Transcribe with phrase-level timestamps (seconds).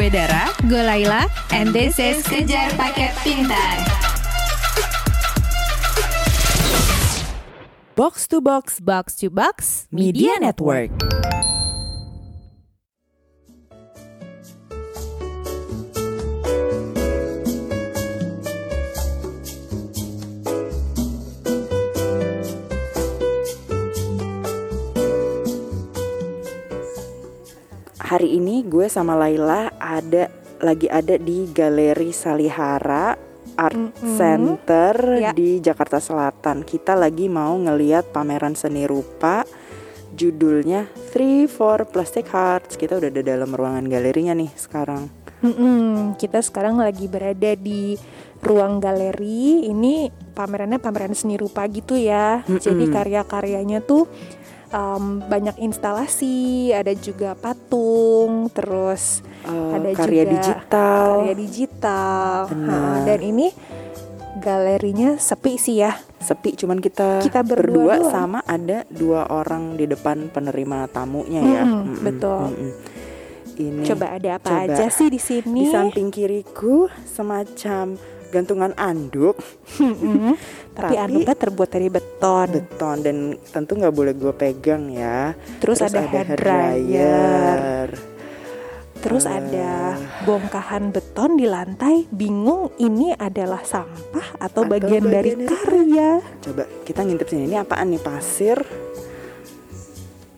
[0.00, 3.84] Gue Dara, Gue Laila, and this is Kejar Paket Pintar.
[7.92, 11.09] Box to Box, Box to Box Media Network.
[28.10, 30.26] Hari ini gue sama Laila ada
[30.58, 33.14] lagi ada di Galeri Salihara
[33.54, 34.18] Art Mm-mm.
[34.18, 35.30] Center Ya.
[35.30, 36.66] di Jakarta Selatan.
[36.66, 39.46] Kita lagi mau ngeliat pameran seni rupa
[40.10, 42.74] judulnya Three for Plastic Hearts.
[42.74, 45.06] Kita udah ada dalam ruangan galerinya nih sekarang.
[45.46, 47.94] Mm-mm, kita sekarang lagi berada di
[48.42, 49.70] ruang galeri.
[49.70, 52.42] Ini pamerannya pameran seni rupa gitu ya.
[52.42, 52.58] Mm-mm.
[52.58, 54.10] Jadi karya-karyanya tuh
[54.70, 61.06] um, banyak instalasi, ada juga patung, terus Eh, Ada karya juga digital.
[61.16, 62.34] karya digital.
[62.46, 62.76] Benar.
[62.92, 63.48] Ha, dan ini
[64.36, 65.96] galerinya sepi sih ya.
[66.18, 68.12] Sepi cuman kita, Kita berdua doang.
[68.12, 71.62] sama ada dua orang di depan penerima tamunya ya.
[71.64, 72.52] Mm-mm, betul.
[72.52, 72.72] mm-mm.
[73.56, 74.64] Ini Coba ada apa Coba.
[74.68, 75.62] aja sih di di sini?
[75.68, 77.96] samping kiriku semacam
[78.30, 79.36] gantungan anduk.
[80.70, 82.48] Tapi- Tapi anduknya terbuat dari beton.
[82.48, 85.34] beton dan tentu nggak boleh gue pegang ya.
[85.58, 87.88] Terus, ada, hair dryer.
[89.00, 89.32] Terus Eh.
[89.32, 92.04] ada bongkahan beton di lantai.
[92.06, 96.10] Bingung ini adalah sampah atau, Atau bagian, dari bagian dari karya.
[96.40, 97.48] Coba kita ngintip sini.
[97.48, 98.60] Ini apaan nih pasir?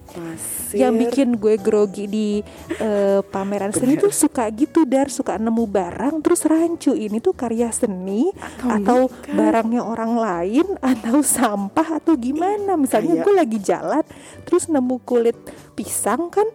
[0.07, 0.62] Pasir.
[0.73, 2.29] Yang bikin gue grogi di
[2.77, 4.09] eh, pameran seni Bener.
[4.09, 8.29] tuh suka gitu dar suka nemu barang terus rancu ini tuh karya seni
[8.61, 9.35] atau bukan.
[9.37, 14.05] barangnya orang lain atau sampah atau gimana misalnya Kayak- gue lagi jalan
[14.43, 15.37] terus nemu kulit
[15.73, 16.47] pisang kan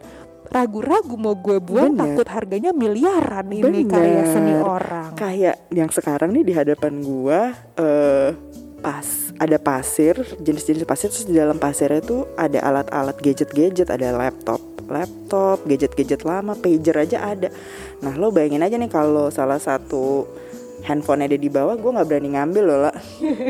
[0.48, 2.16] ragu-ragu mau gue buang Bener.
[2.16, 4.64] takut harganya miliaran ini karya seni Bener.
[4.64, 8.32] orang kayak yang sekarang nih di hadapan gua eh
[8.82, 14.62] pas ada pasir jenis-jenis pasir terus di dalam pasirnya tuh ada alat-alat gadget-gadget ada laptop
[14.88, 17.50] laptop gadget-gadget lama pager aja ada.
[18.02, 20.26] Nah lo bayangin aja nih kalau salah satu
[20.88, 22.96] handphone ada di bawah gua nggak berani ngambil loh lah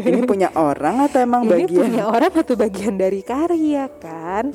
[0.01, 1.81] ini punya orang atau emang ini bagian?
[1.85, 4.49] punya orang atau bagian dari karya kan?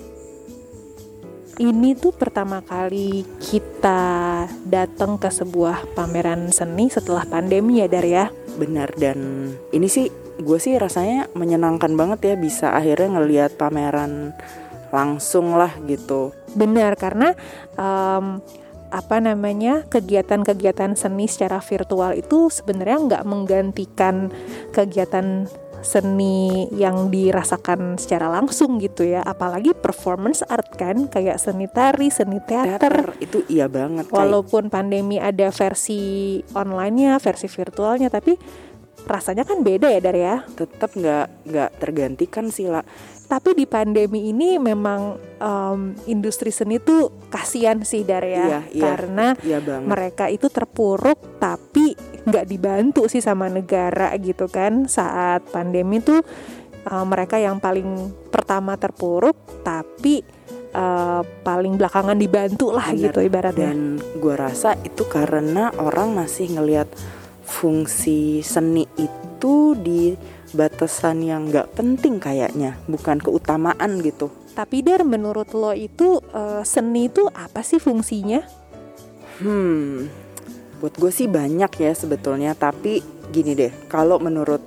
[1.52, 8.26] Ini tuh pertama kali kita datang ke sebuah pameran seni setelah pandemi ya Dar ya?
[8.56, 10.08] Benar dan ini sih
[10.40, 14.32] gue sih rasanya menyenangkan banget ya bisa akhirnya ngelihat pameran
[14.92, 16.36] langsung lah gitu.
[16.52, 17.32] Benar karena
[17.76, 18.40] em,
[18.92, 24.28] apa namanya kegiatan-kegiatan seni secara virtual itu sebenarnya nggak menggantikan
[24.76, 25.48] kegiatan
[25.82, 29.24] seni yang dirasakan secara langsung gitu ya.
[29.24, 32.78] Apalagi performance art kan kayak seni tari seni teater.
[32.78, 38.38] Teater itu iya banget kayak walaupun pandemi ada versi online-nya, versi virtualnya, tapi
[39.04, 40.36] rasanya kan beda ya Dar ya.
[40.54, 42.84] tetap nggak nggak tergantikan sih lah
[43.22, 48.82] Tapi di pandemi ini memang em, industri seni tuh kasihan sih Dar ya, Iya, iya.
[48.84, 55.48] karena iya banget mereka itu terpuruk tapi nggak dibantu sih sama negara gitu kan saat
[55.48, 56.20] pandemi tuh
[56.84, 60.20] eh, mereka yang paling pertama terpuruk tapi
[60.76, 63.10] eh, paling belakangan dibantu lah Bener.
[63.10, 63.72] gitu ibaratnya.
[63.72, 66.86] dan gue rasa itu karena orang masih ngelihat
[67.52, 70.16] fungsi seni itu di
[70.56, 77.08] batasan yang nggak penting kayaknya bukan keutamaan gitu Tapi Dar, menurut lo itu eh, seni
[77.08, 78.44] itu apa sih fungsinya?
[79.40, 80.12] Hmm,
[80.76, 82.52] buat gue sih banyak ya sebetulnya.
[82.52, 83.00] Tapi
[83.32, 84.60] gini deh, kalau menurut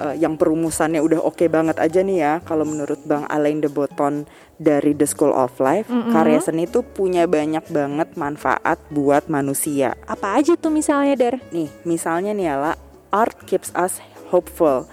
[0.00, 2.32] eh, yang perumusannya udah oke banget aja nih ya.
[2.42, 4.24] Kalau menurut Bang Alain de Botton
[4.56, 6.12] dari The School of Life, Mm-mm.
[6.12, 9.94] karya seni itu punya banyak banget manfaat buat manusia.
[10.08, 11.36] Apa aja tuh misalnya Dar?
[11.52, 12.74] Nih, misalnya nih ya
[13.10, 14.00] art keeps us
[14.30, 14.86] hopeful.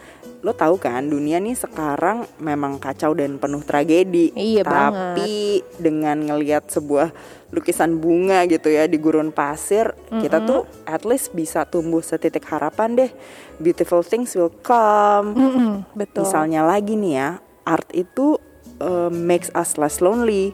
[0.45, 4.29] Lo tahu kan, dunia nih sekarang memang kacau dan penuh tragedi.
[4.37, 7.09] Iya Tapi dengan ngelihat sebuah
[7.49, 10.49] lukisan bunga gitu ya di gurun pasir, kita Mm-mm.
[10.49, 13.11] tuh at least bisa tumbuh setitik harapan deh.
[13.57, 15.33] Beautiful things will come.
[15.33, 16.27] Mm-mm, betul.
[16.27, 17.29] Misalnya lagi nih ya,
[17.65, 18.37] art itu
[18.77, 20.53] uh, makes us less lonely.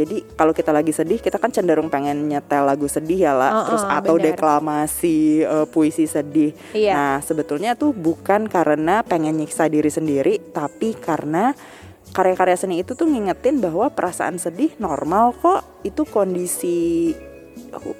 [0.00, 3.66] Jadi kalau kita lagi sedih, kita kan cenderung pengen nyetel lagu sedih ya lah, Uh-uh,
[3.68, 4.26] terus atau benar.
[4.32, 6.56] deklamasi uh, puisi sedih.
[6.72, 6.92] Iya.
[6.96, 11.52] Nah sebetulnya tuh bukan karena pengen nyiksa diri sendiri, tapi karena
[12.10, 17.12] karya-karya seni itu tuh ngingetin bahwa perasaan sedih normal kok, itu kondisi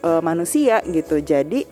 [0.03, 1.23] uh, manusia gitu.
[1.23, 1.63] Jadi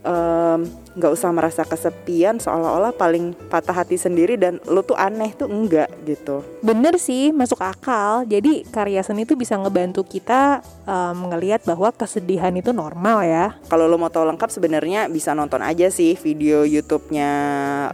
[0.00, 0.60] em,
[0.98, 5.86] nggak usah merasa kesepian seolah-olah paling patah hati sendiri dan lu tuh aneh tuh enggak
[6.02, 6.42] gitu.
[6.60, 8.26] Bener sih, masuk akal.
[8.26, 13.54] Jadi karya seni itu bisa ngebantu kita um, ngelihat bahwa kesedihan itu normal ya.
[13.70, 17.30] Kalau lo mau tahu lengkap sebenarnya bisa nonton aja sih video YouTube-nya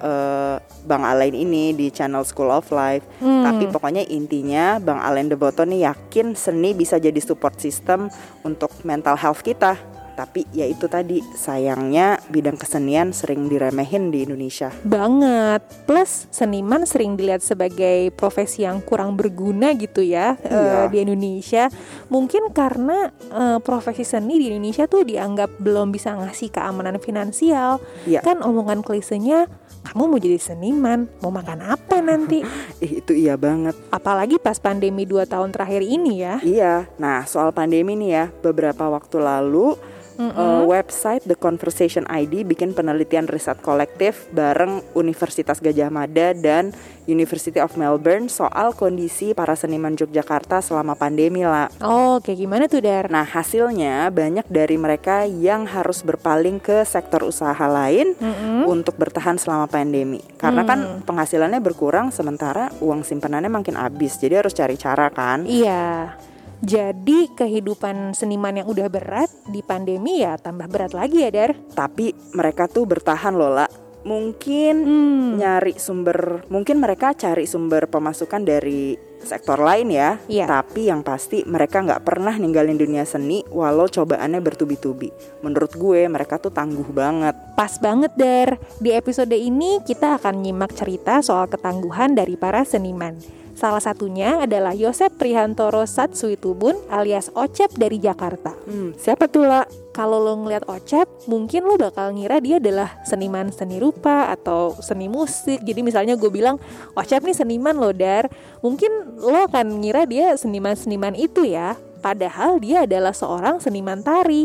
[0.01, 0.55] eh,
[0.89, 3.05] Bang Alain ini di channel School of Life.
[3.21, 3.45] Hmm.
[3.45, 8.09] Tapi pokoknya intinya Bang Alain Deboto nih yakin seni bisa jadi support system
[8.41, 9.94] untuk mental health kita.
[10.14, 14.70] Tapi ya itu tadi sayangnya bidang kesenian sering diremehin di Indonesia.
[14.87, 15.66] Banget.
[15.84, 20.87] Plus seniman sering dilihat sebagai profesi yang kurang berguna gitu ya Iya.
[20.87, 21.66] eh, di Indonesia.
[22.08, 27.82] Mungkin karena eh, profesi seni di Indonesia tuh dianggap belum bisa ngasih keamanan finansial.
[28.06, 28.22] Iya.
[28.22, 29.50] Kan omongan klisenya
[29.84, 32.40] kamu mau jadi seniman, mau makan apa nanti?
[32.81, 33.76] Ih, itu iya banget.
[33.93, 36.40] Apalagi pas pandemi 2 tahun terakhir ini ya.
[36.40, 36.75] Iya.
[36.96, 39.76] Nah, soal pandemi nih ya, beberapa waktu lalu
[40.19, 46.72] eh, website The Conversation ID bikin penelitian riset kolektif bareng Universitas Gajah Mada dan
[47.05, 51.69] University of Melbourne soal kondisi para seniman Yogyakarta selama pandemi lah.
[51.84, 53.12] Oh, kayak gimana tuh Dar?
[53.12, 58.64] Nah, hasilnya banyak dari mereka yang harus berpaling ke sektor usaha lain Mm-mm.
[58.64, 60.25] untuk bertahan selama pandemi.
[60.40, 64.17] Karena kan penghasilannya berkurang sementara uang simpenannya makin habis.
[64.17, 65.44] Jadi harus cari cara kan.
[65.44, 66.17] Iya.
[66.62, 71.56] Jadi kehidupan seniman yang udah berat di pandemi ya tambah berat lagi ya Dar.
[71.75, 73.67] Tapi mereka tuh bertahan loh, La.
[74.05, 75.41] Mungkin Hmm.
[75.41, 80.21] nyari sumber, mungkin mereka cari sumber pemasukan dari sektor lain ya.
[80.29, 80.45] Iya.
[80.45, 85.09] Tapi yang pasti mereka nggak pernah ninggalin dunia seni walau cobaannya bertubi-tubi.
[85.41, 87.33] Menurut gue mereka tuh tangguh banget.
[87.56, 88.61] Pas banget Dar.
[88.77, 93.17] Di episode ini kita akan nyimak cerita soal ketangguhan dari para seniman.
[93.55, 98.51] Salah satunya adalah Yosep Prihantoro Satsuitubun alias Ocep dari Jakarta.
[98.67, 99.62] Hmm, siapa tuh lah?
[99.95, 105.06] Kalau lo ngeliat Ocep, mungkin lo bakal ngira dia adalah seniman seni rupa atau seni
[105.06, 105.62] musik.
[105.62, 106.59] Jadi misalnya gue bilang,
[106.99, 108.27] Ocep nih seniman lo Dar.
[108.59, 111.79] Mungkin lo akan ngira dia seniman-seniman itu ya.
[112.05, 114.45] Padahal dia adalah seorang seniman tari.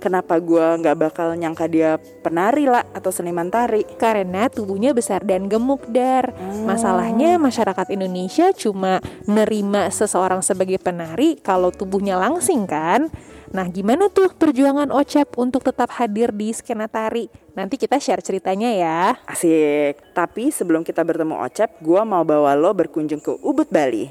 [0.00, 3.84] Kenapa gue nggak bakal nyangka dia penari lah atau seniman tari?
[4.00, 6.32] Karena tubuhnya besar dan gemuk Dar.
[6.64, 13.12] Masalahnya masyarakat Indonesia cuma nerima seseorang sebagai penari kalau tubuhnya langsing kan.
[13.52, 17.28] Nah gimana tuh perjuangan Ocep untuk tetap hadir di skena tari?
[17.52, 19.00] Nanti kita share ceritanya ya.
[19.28, 20.16] Asik.
[20.16, 24.08] Tapi sebelum kita bertemu Ocep, gue mau bawa lo berkunjung ke Ubud, Bali.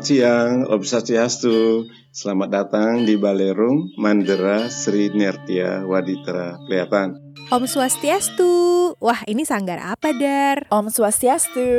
[0.04, 1.88] Siang, Om Swastiastu.
[2.12, 7.23] Selamat datang di Balerung Mandera Sri Nertia Waditra Kelihatan.
[7.54, 8.50] Om Swastiastu.
[8.98, 10.66] Wah, ini sanggar apa, Dar?
[10.74, 11.70] Om Swastiastu.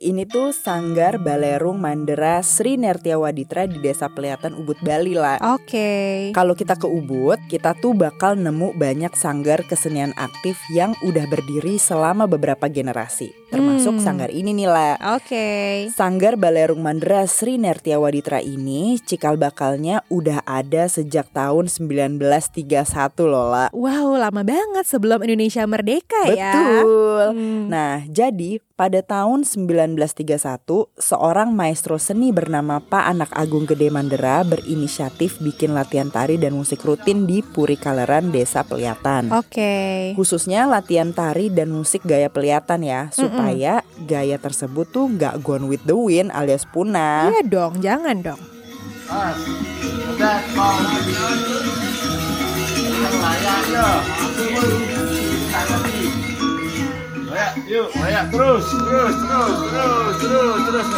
[0.00, 5.36] Ini tuh Sanggar Balerung Mandera Sri Nertia Waditra di Desa Pelihatan Ubud Bali lah.
[5.52, 6.32] Oke.
[6.32, 11.76] Kalau kita ke Ubud, kita tuh bakal nemu banyak sanggar kesenian aktif yang udah berdiri
[11.76, 13.36] selama beberapa generasi.
[13.52, 14.04] Termasuk Hmm.
[14.08, 14.96] sanggar ini nih lah.
[15.20, 15.44] Oke.
[15.92, 23.52] Sanggar Balerung Mandera Sri Nertia Waditra ini cikal bakalnya udah ada sejak tahun 1931 loh
[23.52, 23.68] lah.
[23.76, 26.54] Wow, lama banget sebelum Indonesia merdeka ya.
[26.54, 27.26] Betul.
[27.34, 27.66] Hmm.
[27.66, 35.42] Nah, jadi pada tahun 1931, seorang maestro seni bernama Pak Anak Agung Gede Mandera berinisiatif
[35.42, 39.34] bikin latihan tari dan musik rutin di Puri Kaleran, Desa Pelihatan.
[39.34, 40.14] Oke.
[40.14, 45.82] Khususnya latihan tari dan musik gaya pelihatan ya, supaya gaya tersebut tuh nggak gone with
[45.82, 47.26] the wind alias punah.
[47.34, 48.38] Iya dong, jangan dong.
[57.32, 60.88] Raya, yuk, Raya, terus, terus, terus, terus, terus, terus.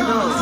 [0.00, 0.36] Terus.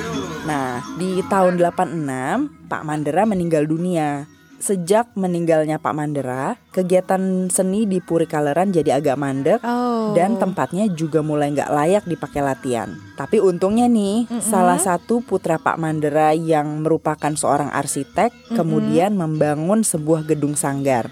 [0.00, 0.48] Yuk.
[0.48, 4.24] Nah, di tahun 86, Pak Mandera meninggal dunia.
[4.58, 10.14] Sejak meninggalnya Pak Mandera, kegiatan seni di Puri Kaleran jadi agak mandek Oh.
[10.14, 12.92] dan tempatnya juga mulai nggak layak dipakai latihan.
[13.16, 20.28] Tapi untungnya nih, salah satu putra Pak Mandera yang merupakan seorang arsitek kemudian membangun sebuah
[20.28, 21.08] gedung sanggar.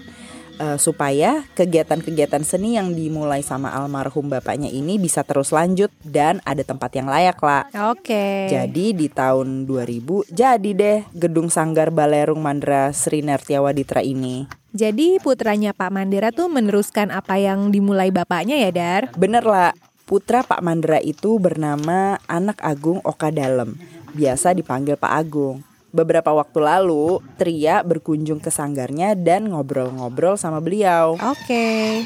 [0.55, 6.63] Eh, supaya kegiatan-kegiatan seni yang dimulai sama almarhum bapaknya ini bisa terus lanjut dan ada
[6.63, 7.67] tempat yang layak lah.
[7.91, 8.47] Oke.
[8.47, 14.47] Jadi di tahun 2000 jadi deh gedung sanggar Balerung Mandra Sri Nertiawaditra ini.
[14.71, 19.03] Jadi putranya Pak Mandera tuh meneruskan apa yang dimulai bapaknya ya, Dar?
[19.15, 19.71] Bener lah,
[20.03, 23.79] putra Pak Mandra itu bernama Anak Agung Oka Dalem.
[24.11, 25.63] Biasa dipanggil Pak Agung.
[25.95, 31.15] Beberapa waktu lalu, Tria berkunjung ke sanggarnya dan ngobrol-ngobrol sama beliau.
[31.15, 32.03] Oke.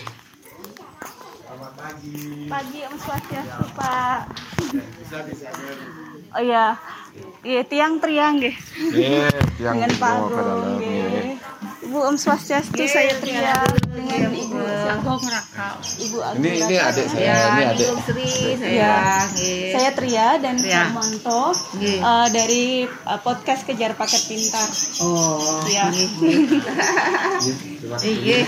[2.50, 4.30] Pagi Om Swastiastu Pak.
[6.30, 6.78] Oh iya,
[7.42, 8.54] iya tiang triang nggih.
[8.54, 10.30] Nggih, tiang Dengan Agung
[10.78, 10.78] nggih.
[10.78, 11.36] nggih.
[11.90, 14.62] Ibu Om Swastiastu saya triang dengan Ibu
[15.98, 16.38] Ibu Agung.
[16.38, 17.90] Ini ini adik saya, ini adik.
[18.62, 19.26] Iya.
[19.74, 21.50] Saya Tria dan Pak Monto
[21.82, 24.70] eh, dari eh, podcast Kejar Paket Pintar.
[25.02, 25.66] Oh.
[25.66, 25.90] Iya.
[28.06, 28.40] Iya.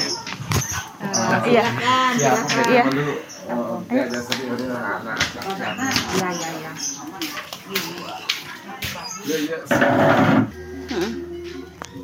[1.42, 1.66] Iya.
[2.14, 2.32] Ya,
[2.70, 2.84] Iya.
[2.86, 3.14] dulu.
[3.52, 5.18] Oh, oke, ada sedih, ada anak.
[5.18, 6.30] Iya, iya, iya.
[6.30, 6.72] Iya, iya.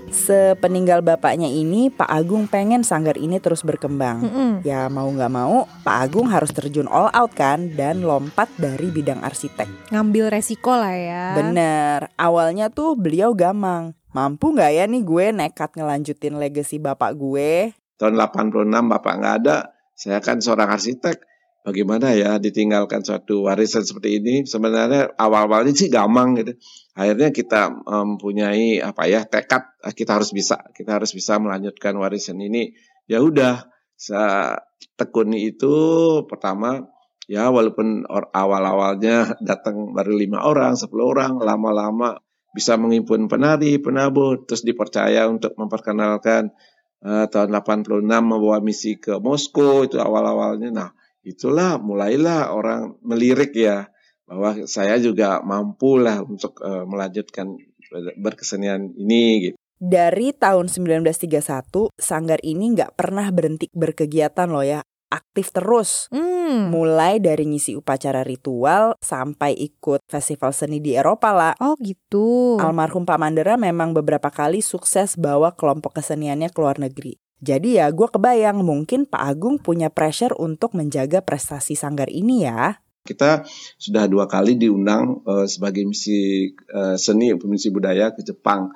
[0.08, 4.28] Sepeninggal bapaknya ini, Pak Agung pengen sanggar ini terus berkembang.
[4.66, 9.24] Ya mau nggak mau, Pak Agung harus terjun all out kan dan lompat dari bidang
[9.24, 9.90] arsitek.
[9.94, 11.26] Ngambil resiko lah ya.
[11.38, 13.96] Bener, awalnya tuh beliau gamang.
[14.12, 17.72] Mampu nggak ya nih gue nekat ngelanjutin legacy bapak gue?
[17.98, 21.18] Tahun 86 Bapak nggak ada, saya kan seorang arsitek.
[21.68, 24.36] Bagaimana ya ditinggalkan suatu warisan seperti ini?
[24.48, 26.56] Sebenarnya awal-awalnya sih gampang gitu.
[26.96, 32.40] Akhirnya kita mempunyai apa ya tekad eh, kita harus bisa, kita harus bisa melanjutkan warisan
[32.40, 32.72] ini.
[33.04, 33.68] Ya udah,
[34.96, 35.76] tekuni itu
[36.32, 36.88] pertama
[37.28, 42.16] ya walaupun awal-awalnya datang baru lima orang, 10 orang, lama-lama
[42.56, 46.56] bisa menghimpun penari, penabur, terus dipercaya untuk memperkenalkan
[47.04, 50.72] eh, tahun 86 membawa misi ke Moskow itu awal-awalnya.
[50.72, 50.90] Nah,
[51.26, 53.90] itulah mulailah orang melirik ya
[54.28, 57.56] bahwa saya juga mampu lah untuk eh, melanjutkan
[58.20, 59.58] berkesenian ini gitu.
[59.78, 64.82] Dari tahun 1931, sanggar ini nggak pernah berhenti berkegiatan loh ya.
[65.08, 66.10] Aktif terus.
[66.12, 66.74] Hmm.
[66.74, 71.54] Mulai dari ngisi upacara ritual sampai ikut festival seni di Eropa lah.
[71.62, 72.58] Oh gitu.
[72.60, 77.16] Almarhum Pak Mandera memang beberapa kali sukses bawa kelompok keseniannya ke luar negeri.
[77.38, 82.82] Jadi ya gue kebayang mungkin Pak Agung punya pressure untuk menjaga prestasi sanggar ini ya.
[83.06, 83.46] Kita
[83.80, 88.74] sudah dua kali diundang eh, sebagai misi eh, seni misi budaya ke Jepang.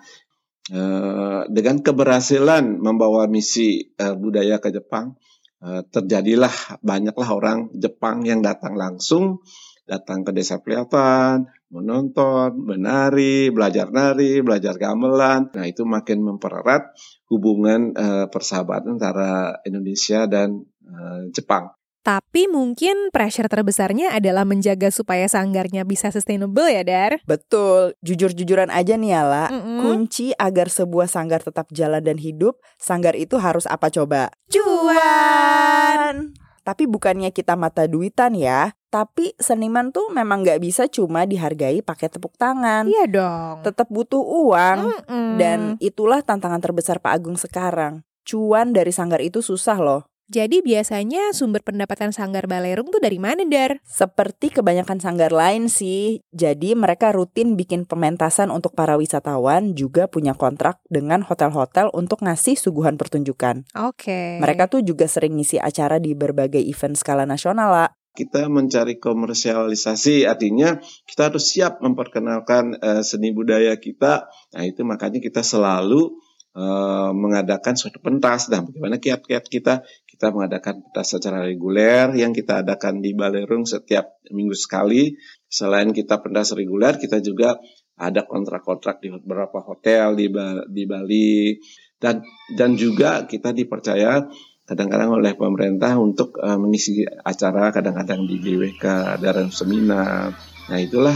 [0.72, 5.18] Eh, dengan keberhasilan membawa misi eh, budaya ke Jepang,
[5.60, 9.44] eh, terjadilah banyaklah orang Jepang yang datang langsung,
[9.84, 15.50] datang ke desa Priatan, menonton, menari, belajar nari, belajar gamelan.
[15.56, 16.92] Nah itu makin mempererat
[17.32, 21.72] hubungan eh, persahabatan antara Indonesia dan eh, Jepang.
[22.02, 27.22] Tapi mungkin pressure terbesarnya adalah menjaga supaya sanggarnya bisa sustainable ya, Dar?
[27.30, 29.54] Betul, jujur-jujuran aja nih Ala.
[29.54, 29.86] Mm-mm.
[29.86, 34.34] Kunci agar sebuah sanggar tetap jalan dan hidup, sanggar itu harus apa coba?
[34.50, 36.34] Cuan!
[36.66, 42.12] Tapi bukannya kita mata duitan ya, tapi seniman tuh memang nggak bisa cuma dihargai pakai
[42.12, 42.84] tepuk tangan.
[42.92, 43.64] Iya dong.
[43.64, 44.80] Tetap butuh uang.
[44.92, 45.30] Mm-mm.
[45.40, 48.04] Dan itulah tantangan terbesar Pak Agung sekarang.
[48.28, 50.12] Cuan dari sanggar itu susah loh.
[50.32, 53.84] Jadi biasanya sumber pendapatan sanggar Balerung tuh dari mana, Dar?
[53.84, 56.24] Seperti kebanyakan sanggar lain sih.
[56.32, 62.56] Jadi mereka rutin bikin pementasan untuk para wisatawan, juga punya kontrak dengan hotel-hotel untuk ngasih
[62.56, 63.68] suguhan pertunjukan.
[63.76, 64.40] Oke.
[64.40, 67.92] Mereka tuh juga sering ngisi acara di berbagai event skala nasional lah.
[68.12, 70.76] Kita mencari komersialisasi artinya
[71.08, 74.28] kita harus siap memperkenalkan eh, seni budaya kita.
[74.28, 76.20] Nah itu makanya kita selalu
[76.56, 78.52] eh, mengadakan suatu pentas.
[78.52, 79.88] Nah bagaimana kiat-kiat kita?
[80.04, 85.16] Kita mengadakan pentas secara reguler yang kita adakan di Balerung setiap minggu sekali.
[85.48, 87.58] Selain kita pentas reguler kita juga
[87.96, 90.28] ada kontrak-kontrak di beberapa hotel di
[90.70, 91.56] di Bali.
[92.02, 92.26] Dan
[92.58, 94.26] dan juga kita dipercaya
[94.72, 100.32] kadang-kadang oleh pemerintah untuk eh, mengisi acara kadang-kadang di GWK dalam seminar.
[100.72, 101.12] Nah itulah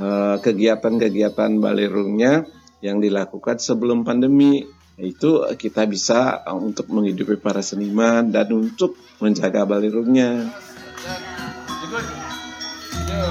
[0.00, 2.48] eh, kegiatan-kegiatan balerungnya
[2.80, 4.64] yang dilakukan sebelum pandemi.
[4.96, 10.48] Itu kita bisa eh, untuk menghidupi para seniman dan untuk menjaga balerungnya.
[13.04, 13.28] Yo,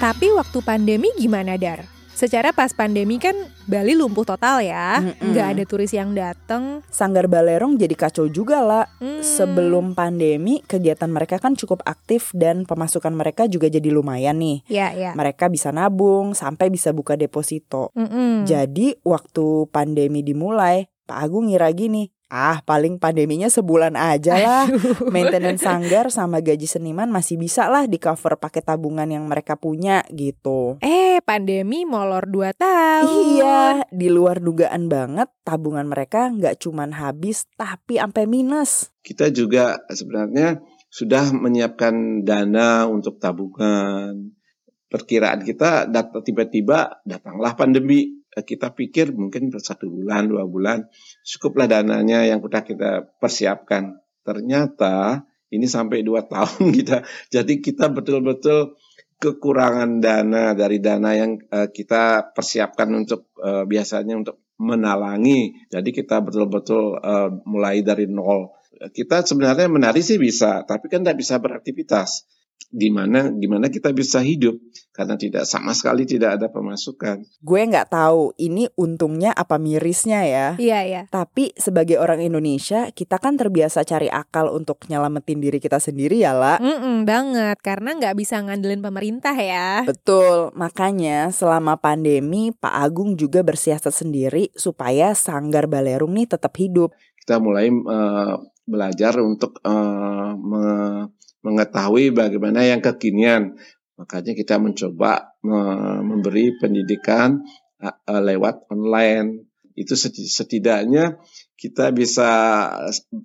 [0.00, 1.84] Tapi waktu pandemi gimana Dar?
[2.16, 3.36] Secara pas pandemi kan
[3.68, 6.80] Bali lumpuh total ya, nggak ada turis yang dateng.
[6.88, 8.88] Sanggar Balerong jadi kacau juga lah.
[8.96, 9.20] Hmm.
[9.20, 14.64] Sebelum pandemi, kegiatan mereka kan cukup aktif dan pemasukan mereka juga jadi lumayan nih.
[14.72, 15.12] Ya ya.
[15.12, 17.92] Mereka bisa nabung sampai bisa buka deposito.
[17.92, 18.48] Mm-mm.
[18.48, 24.64] Jadi waktu pandemi dimulai, Pak Agung ngira gini, ah paling pandeminya sebulan aja lah.
[25.10, 30.06] Maintenance sanggar sama gaji seniman masih bisa lah di cover pakai tabungan yang mereka punya
[30.14, 30.78] gitu.
[30.78, 33.10] Eh pandemi molor 2 tahun.
[33.34, 38.94] Iya, di luar dugaan banget tabungan mereka nggak cuman habis tapi sampai minus.
[39.02, 44.30] kita juga sebenarnya sudah menyiapkan dana untuk tabungan.
[44.86, 48.19] Perkiraan kita dat- tiba-tiba datanglah pandemi.
[48.36, 50.86] Eh, Kita pikir mungkin satu bulan, dua bulan
[51.26, 53.98] cukuplah dananya yang sudah kita persiapkan.
[54.22, 57.02] Ternyata ini sampai dua tahun kita.
[57.32, 58.78] Jadi kita betul-betul
[59.20, 65.66] kekurangan dana dari dana yang eh, kita persiapkan untuk eh, biasanya untuk menalangi.
[65.66, 71.20] Jadi kita betul-betul eh, mulai dari nol kita sebenarnya menari sih bisa, tapi kan tidak
[71.20, 72.24] bisa beraktivitas.
[72.70, 74.54] Gimana gimana kita bisa hidup
[74.94, 77.24] karena tidak sama sekali tidak ada pemasukan.
[77.42, 80.46] Gue nggak tahu ini untungnya apa mirisnya ya.
[80.54, 81.02] Iya ya.
[81.10, 86.36] Tapi sebagai orang Indonesia, kita kan terbiasa cari akal untuk nyelamatin diri kita sendiri ya,
[86.36, 86.62] La.
[86.62, 89.82] Mm-mm, banget karena nggak bisa ngandelin pemerintah ya.
[89.82, 96.94] Betul, makanya selama pandemi Pak Agung juga bersiasat sendiri supaya Sanggar Balerung nih tetap hidup.
[97.18, 98.34] Kita mulai eh,
[98.68, 99.58] belajar untuk
[100.38, 103.56] me- mengetahui bagaimana yang kekinian.
[104.00, 107.44] Makanya kita mencoba me- memberi pendidikan
[108.08, 109.48] lewat online.
[109.76, 111.20] Itu seti- setidaknya
[111.56, 112.28] kita bisa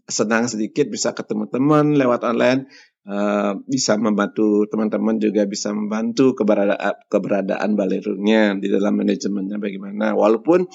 [0.08, 2.68] senang sedikit bisa ketemu teman lewat online.
[3.06, 10.66] eh, bisa membantu teman-teman juga bisa membantu keberadaan keberadaan balerungnya di dalam manajemennya bagaimana walaupun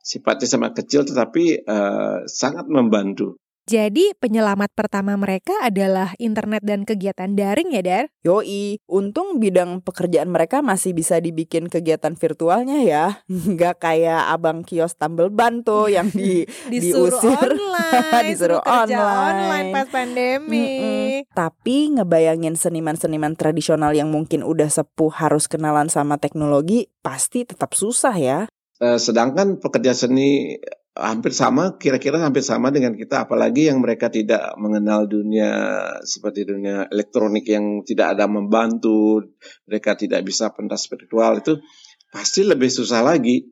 [0.00, 3.36] sifatnya sangat kecil tetapi eh, sangat membantu.
[3.64, 8.04] Jadi penyelamat pertama mereka adalah internet dan kegiatan daring ya Dar?
[8.20, 13.24] Yoi, untung bidang pekerjaan mereka masih bisa dibikin kegiatan virtualnya ya.
[13.56, 17.40] Nggak kayak abang kios tambel ban tuh yang di Disuruh diusir.
[17.56, 19.32] online, Disuruh kerja online.
[19.32, 20.60] online pas pandemi.
[20.60, 21.08] Mm-mm.
[21.32, 28.12] Tapi ngebayangin seniman-seniman tradisional yang mungkin udah sepuh harus kenalan sama teknologi pasti tetap susah
[28.12, 28.38] ya.
[28.84, 30.60] Eh, sedangkan pekerja seni
[30.94, 35.50] hampir sama, kira-kira hampir sama dengan kita, apalagi yang mereka tidak mengenal dunia
[36.06, 39.26] seperti dunia elektronik yang tidak ada membantu,
[39.66, 41.58] mereka tidak bisa pentas spiritual itu
[42.14, 43.42] pasti lebih susah lagi.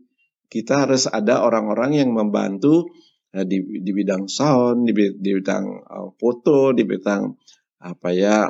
[0.46, 2.94] Kita harus ada orang-orang yang membantu
[3.34, 7.26] eh, di, di bidang sound, di, di bidang eh, foto, di bidang
[7.82, 8.46] apa ya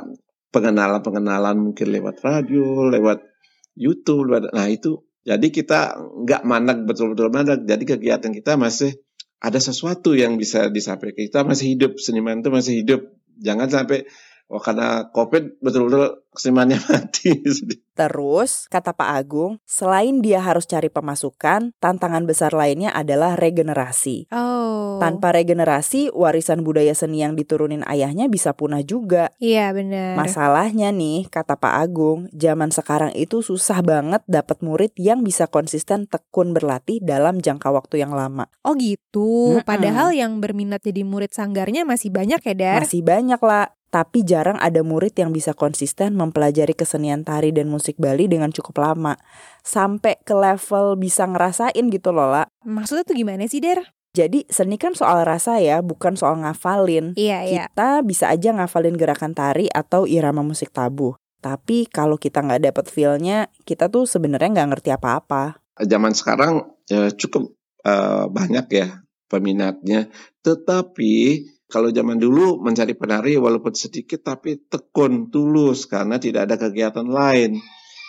[0.53, 3.25] pengenalan-pengenalan mungkin lewat radio, lewat
[3.73, 5.95] YouTube, lewat, nah itu jadi kita
[6.27, 7.63] nggak mandek betul-betul mandek.
[7.63, 8.91] Jadi kegiatan kita masih
[9.39, 11.23] ada sesuatu yang bisa disampaikan.
[11.23, 13.01] Kita masih hidup, seniman itu masih hidup.
[13.39, 14.03] Jangan sampai
[14.51, 17.45] oh karena COVID betul-betul senimannya mati.
[17.93, 24.33] Terus, kata Pak Agung, selain dia harus cari pemasukan, tantangan besar lainnya adalah regenerasi.
[24.33, 24.97] Oh.
[24.97, 29.29] Tanpa regenerasi, warisan budaya seni yang diturunin ayahnya bisa punah juga.
[29.37, 30.17] Iya benar.
[30.17, 36.09] Masalahnya nih, kata Pak Agung, zaman sekarang itu susah banget dapat murid yang bisa konsisten
[36.09, 38.49] tekun berlatih dalam jangka waktu yang lama.
[38.65, 39.61] Oh gitu.
[39.61, 39.69] Mm-mm.
[39.69, 42.81] Padahal yang berminat jadi murid sanggarnya masih banyak ya Dar?
[42.89, 47.93] Masih banyak lah, tapi jarang ada murid yang bisa konsisten mempelajari kesenian tari dan musik
[48.01, 49.21] Bali dengan cukup lama.
[49.61, 52.49] Sampai ke level bisa ngerasain gitu loh, La.
[52.65, 53.93] Maksudnya tuh gimana sih Dar?
[54.17, 57.13] Jadi seni kan soal rasa ya, bukan soal ngafalin.
[57.13, 57.69] Iya iya.
[57.69, 61.13] Kita bisa aja ngafalin gerakan tari atau irama musik tabuh.
[61.37, 65.61] Tapi kalau kita nggak dapet feel-nya, kita tuh sebenarnya nggak ngerti apa-apa.
[65.77, 67.53] Zaman sekarang ya, cukup
[67.85, 70.09] eh, banyak ya peminatnya.
[70.41, 71.13] Tetapi
[71.73, 77.57] kalau zaman dulu mencari penari walaupun sedikit tapi tekun, tulus karena tidak ada kegiatan lain.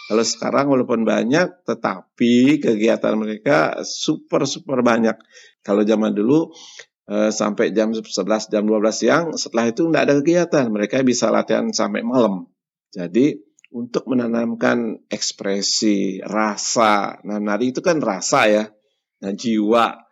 [0.04, 5.16] Kalau sekarang walaupun banyak tetapi kegiatan mereka super super banyak.
[5.64, 6.52] Kalau zaman dulu
[7.08, 11.72] eh, sampai jam 11 jam 12 siang setelah itu tidak ada kegiatan, mereka bisa latihan
[11.72, 12.44] sampai malam.
[12.92, 13.32] Jadi
[13.74, 17.18] untuk menanamkan ekspresi, rasa.
[17.26, 18.64] Nah, nari itu kan rasa ya,
[19.18, 20.04] dan jiwa.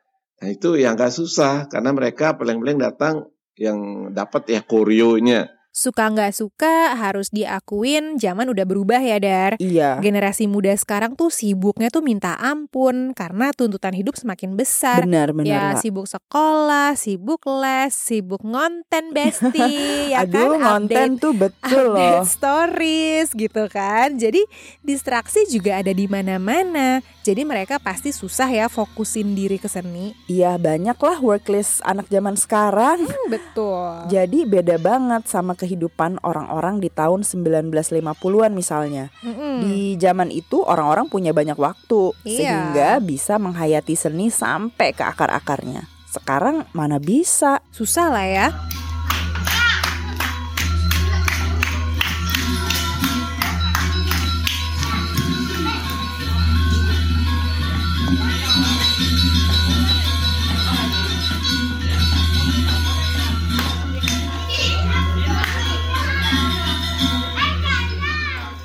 [0.43, 5.49] Nah, itu yang gak susah karena mereka paling-paling datang yang dapat ya koreonya.
[5.73, 9.57] Suka nggak suka harus diakuin zaman udah berubah ya Dar.
[9.57, 9.97] Iya.
[10.05, 15.09] Generasi muda sekarang tuh sibuknya tuh minta ampun karena tuntutan hidup semakin besar.
[15.09, 15.49] Benar benar.
[15.49, 20.85] Ya sibuk sekolah, sibuk les, sibuk ngonten bestie, ya Aduh kan?
[20.85, 22.29] ngonten tuh betul update loh.
[22.29, 24.21] stories gitu kan.
[24.21, 24.45] Jadi
[24.85, 27.01] distraksi juga ada di mana-mana.
[27.25, 30.13] Jadi mereka pasti susah ya fokusin diri ke seni.
[30.29, 33.09] Iya banyak lah worklist anak zaman sekarang.
[33.09, 34.13] Hmm, betul.
[34.13, 39.15] Jadi beda banget sama kehidupan orang-orang di tahun 1950-an misalnya.
[39.23, 39.63] Mm-mm.
[39.63, 42.35] Di zaman itu orang-orang punya banyak waktu Iya.
[42.35, 45.87] sehingga bisa menghayati seni sampai ke akar-akarnya.
[46.11, 47.63] Sekarang mana bisa?
[47.71, 48.47] Susah lah ya.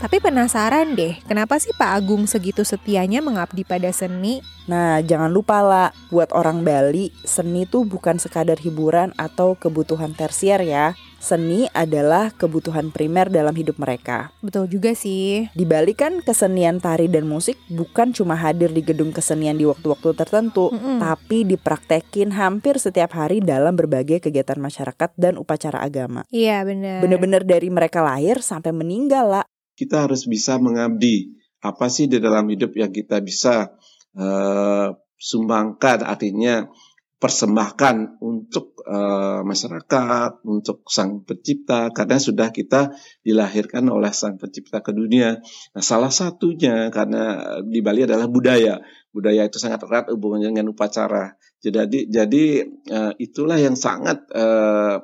[0.08, 4.40] Tapi penasaran deh, kenapa sih Pak Agung segitu setianya mengabdi pada seni?
[4.64, 10.64] Nah, jangan lupa lah, buat orang Bali, seni tuh bukan sekadar hiburan atau kebutuhan tersier
[10.64, 10.96] ya.
[11.20, 14.32] Seni adalah kebutuhan primer dalam hidup mereka.
[14.40, 15.52] Betul juga sih.
[15.52, 20.24] Di Bali kan kesenian tari dan musik bukan cuma hadir di gedung kesenian di waktu-waktu
[20.24, 21.04] tertentu, Mm-mm.
[21.04, 26.24] tapi dipraktekin hampir setiap hari dalam berbagai kegiatan masyarakat dan upacara agama.
[26.32, 27.04] Iya benar.
[27.04, 29.46] Bener-bener dari mereka lahir sampai meninggal lah.
[29.78, 31.38] Kita harus bisa mengabdi.
[31.62, 33.78] Apa sih di dalam hidup yang kita bisa
[34.18, 36.66] eh, sumbangkan, artinya
[37.18, 42.94] persembahkan untuk eh, masyarakat, untuk sang pencipta, karena sudah kita
[43.26, 45.42] dilahirkan oleh sang pencipta ke dunia.
[45.74, 48.82] Nah, salah satunya karena di Bali adalah budaya.
[49.10, 51.34] Budaya itu sangat erat hubungannya dengan upacara.
[51.58, 54.98] Jadi, jadi eh, itulah yang sangat eh,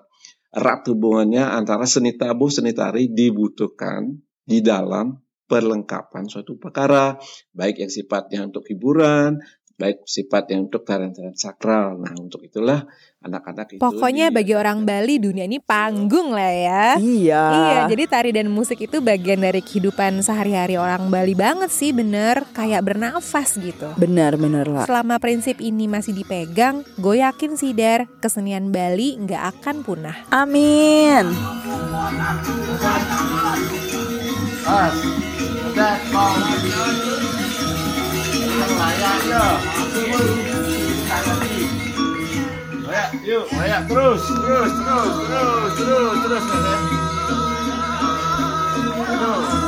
[0.53, 7.15] erat hubungannya antara seni tabuh, seni tari dibutuhkan di dalam perlengkapan suatu perkara,
[7.51, 9.39] baik yang sifatnya untuk hiburan,
[9.73, 11.99] baik sifatnya untuk tarian-tarian sakral.
[11.99, 12.85] Nah, untuk itulah
[13.19, 16.85] anak-anak itu Pokoknya di- bagi orang Bali dunia ini panggung lah ya.
[16.97, 17.43] Iya.
[17.53, 22.45] Iya, jadi tari dan musik itu bagian dari kehidupan sehari-hari orang Bali banget sih, bener.
[22.53, 23.93] Kayak bernafas gitu.
[23.97, 24.85] Benar-benar lah.
[24.85, 30.17] Selama prinsip ini masih dipegang, gue yakin sih Dar, kesenian Bali nggak akan punah.
[30.29, 31.29] Amin.
[34.63, 34.95] Pas.
[35.67, 36.31] Udah, mau.
[38.79, 39.45] Layak, yo.
[42.87, 46.79] Layak, yuk, layak terus, terus, terus, terus, terus, terus, terus.
[49.03, 49.63] Terus.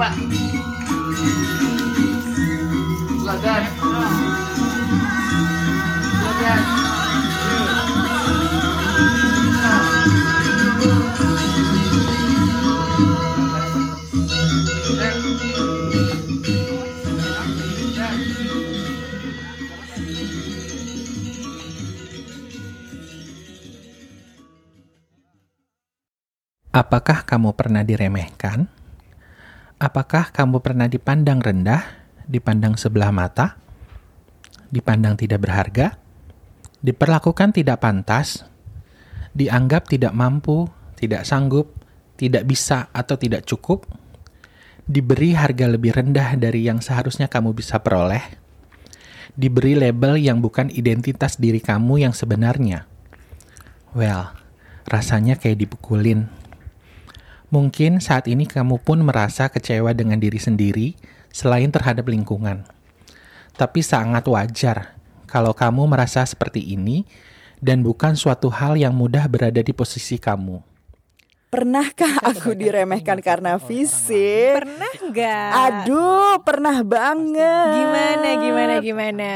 [0.00, 0.16] Pak.
[26.70, 28.79] Apakah kamu pernah diremehkan?
[29.80, 31.80] Apakah kamu pernah dipandang rendah,
[32.28, 33.56] dipandang sebelah mata,
[34.68, 35.96] dipandang tidak berharga,
[36.84, 38.44] diperlakukan tidak pantas,
[39.32, 40.68] dianggap tidak mampu,
[41.00, 41.72] tidak sanggup,
[42.20, 43.88] tidak bisa, atau tidak cukup,
[44.84, 48.36] diberi harga lebih rendah dari yang seharusnya kamu bisa peroleh,
[49.32, 52.84] diberi label yang bukan identitas diri kamu yang sebenarnya?
[53.96, 54.36] Well,
[54.84, 56.39] rasanya kayak dipukulin.
[57.50, 60.94] Mungkin saat ini kamu pun merasa kecewa dengan diri sendiri
[61.34, 62.62] selain terhadap lingkungan.
[63.58, 64.94] Tapi sangat wajar
[65.26, 67.02] kalau kamu merasa seperti ini
[67.58, 70.69] dan bukan suatu hal yang mudah berada di posisi kamu.
[71.50, 74.54] Pernahkah aku diremehkan karena fisik?
[74.54, 75.50] Pernah nggak?
[75.50, 77.74] Aduh, pernah banget.
[77.74, 79.30] Gimana, gimana, gimana?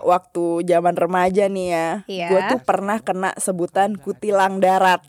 [0.00, 2.28] Waktu zaman remaja nih ya, Iya.
[2.32, 5.04] gue tuh pernah kena sebutan kutilang darat.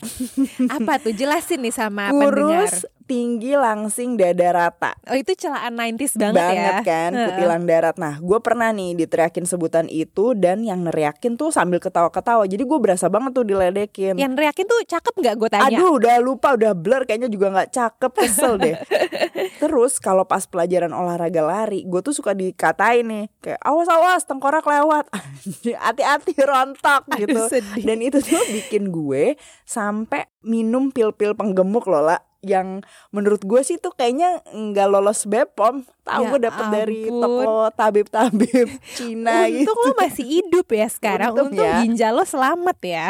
[0.68, 1.16] Apa tuh?
[1.16, 2.68] Jelasin nih sama pendengar.
[3.10, 4.94] Tinggi, langsing, dada rata.
[5.10, 6.86] Oh itu celaan 90s banget, banget ya.
[6.86, 7.26] kan Heeh.
[7.26, 7.98] kutilang darat.
[7.98, 12.46] Nah, gue pernah nih diteriakin sebutan itu dan yang neriakin tuh sambil ketawa-ketawa.
[12.46, 14.14] Jadi gue berasa banget tuh diledekin.
[14.14, 15.74] Yang neriakin tuh cakep nggak gue tanya?
[15.74, 18.78] Aduh, udah lupa, udah blur, kayaknya juga nggak cakep, kesel deh.
[19.66, 24.62] Terus kalau pas pelajaran olahraga lari, gue tuh suka dikatain nih kayak awas awas tengkorak
[24.62, 25.10] lewat,
[25.90, 27.42] hati-hati rontok gitu.
[27.50, 27.82] sedih.
[27.82, 29.34] Dan itu tuh bikin gue
[29.66, 32.80] sampai minum pil-pil penggemuk loh lah yang
[33.12, 35.84] menurut gue sih tuh kayaknya nggak lolos Bepom.
[36.00, 37.20] Tahu Ya gue dapet dari ampun.
[37.20, 39.68] toko tabib-tabib Cina gitu.
[39.68, 41.30] Untung lo masih hidup ya sekarang.
[41.36, 41.80] Untung Untung, ya.
[41.84, 43.08] ginjal lo selamat ya.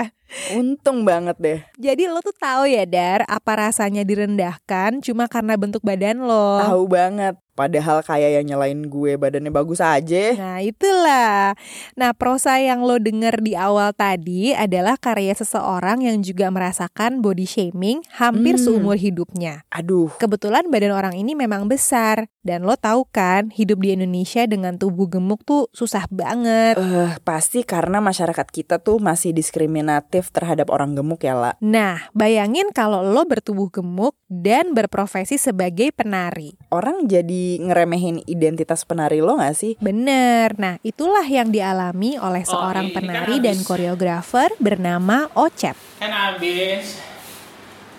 [0.54, 1.60] Untung banget deh.
[1.78, 6.58] Jadi lo tuh tahu ya Dar, apa rasanya direndahkan cuma karena bentuk badan lo.
[6.62, 7.34] Tahu banget.
[7.60, 10.32] Padahal kayak yang nyalain gue badannya bagus aja.
[10.32, 11.52] Nah itulah
[11.92, 17.44] Nah prosa yang lo denger di awal tadi adalah karya seseorang yang juga merasakan body
[17.44, 18.64] shaming hampir Hmm.
[18.64, 23.92] seumur hidupnya Aduh, Kebetulan badan orang ini memang besar Dan lo tahu kan hidup di
[23.92, 30.32] Indonesia dengan tubuh gemuk tuh susah banget eh pasti karena masyarakat kita tuh masih diskriminatif
[30.32, 31.52] terhadap orang gemuk ya, La.
[31.60, 39.18] Nah bayangin kalau lo bertubuh gemuk dan berprofesi sebagai penari Orang jadi ngeremehin identitas penari
[39.18, 39.74] lo gak sih?
[39.82, 43.66] Bener, nah itulah yang dialami oleh seorang ini kan penari dan habis.
[43.66, 47.00] koreografer bernama Ocep Kan habis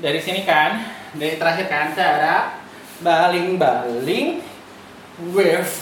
[0.01, 0.81] dari sini kan,
[1.13, 2.57] dari terakhir kan cara
[3.05, 4.41] baling-baling,
[5.29, 5.73] wave,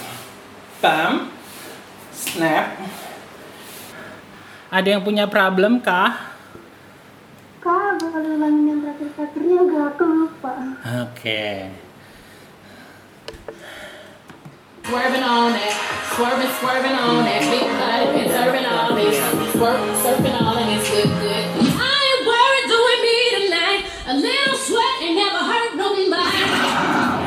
[0.84, 1.32] pump,
[2.12, 2.76] snap.
[4.70, 6.36] Ada yang punya problem kah?
[7.60, 9.86] Kak, boleh ulangin yang terakhir-terakhirnya gak?
[9.96, 10.56] Aku lupa.
[11.08, 11.44] Oke.
[14.90, 15.78] Swerving on it,
[16.18, 19.22] swerving, swerving on it, big serving all this,
[19.54, 21.46] swerve, surfing all and it's good, good.
[21.78, 23.82] I ain't worried doing me tonight.
[24.10, 26.42] A little sweat ain't never hurt nobody.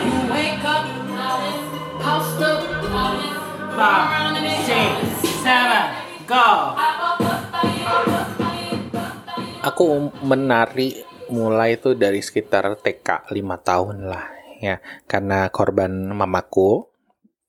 [0.02, 1.62] You wake up, all this,
[2.02, 3.38] post up, all this,
[3.78, 4.10] Five,
[4.66, 5.86] six, seven,
[6.26, 6.74] go.
[9.62, 10.98] Aku menari
[11.30, 14.26] mulai tuh dari sekitar TK 5 tahun lah
[14.58, 16.91] ya karena korban mamaku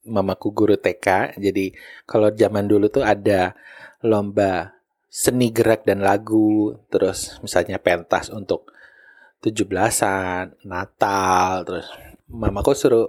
[0.03, 1.71] mamaku guru TK jadi
[2.03, 3.55] kalau zaman dulu tuh ada
[4.03, 4.75] lomba
[5.07, 8.71] seni gerak dan lagu terus misalnya pentas untuk
[9.43, 11.87] 17-an Natal terus
[12.31, 13.07] mamaku suruh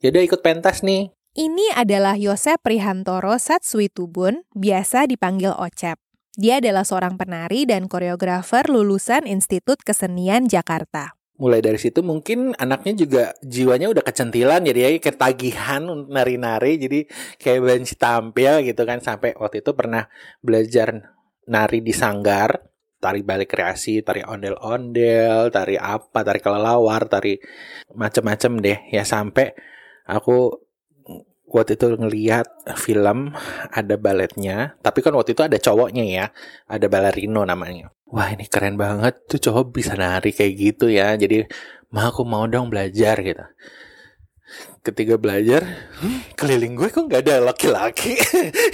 [0.00, 5.94] yaudah ikut pentas nih Ini adalah Yosep Prihantoro Satswitubun, biasa dipanggil Ocep.
[6.34, 11.19] Dia adalah seorang penari dan koreografer lulusan Institut Kesenian Jakarta.
[11.40, 17.08] Mulai dari situ mungkin anaknya juga jiwanya udah kecentilan jadi ya ketagihan nari-nari jadi
[17.40, 19.00] kayak benci tampil gitu kan.
[19.00, 20.04] Sampai waktu itu pernah
[20.44, 21.16] belajar
[21.48, 22.60] nari di sanggar
[23.00, 27.40] tari balik kreasi tari ondel-ondel tari apa tari kelelawar tari
[27.96, 28.78] macem-macem deh.
[28.92, 29.56] Ya sampai
[30.04, 30.69] aku
[31.50, 32.46] waktu itu ngelihat
[32.78, 33.34] film
[33.70, 34.78] ada baletnya.
[34.80, 36.24] Tapi kan waktu itu ada cowoknya ya
[36.70, 37.90] ada balerino namanya.
[38.10, 39.26] Wah ini keren banget.
[39.26, 41.14] Tuh cowok bisa nari kayak gitu ya.
[41.18, 41.46] Jadi
[41.90, 43.44] mah aku mau dong belajar gitu.
[44.82, 45.62] Ketika belajar
[46.02, 48.18] hmm, keliling gue kok nggak ada laki-laki?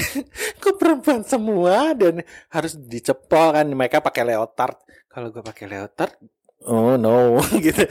[0.62, 1.92] Kok perempuan semua?
[1.92, 4.80] Dan harus dicepol kan mereka pakai leotard.
[5.12, 6.16] Kalau gue pakai leotard
[6.66, 7.82] oh no gitu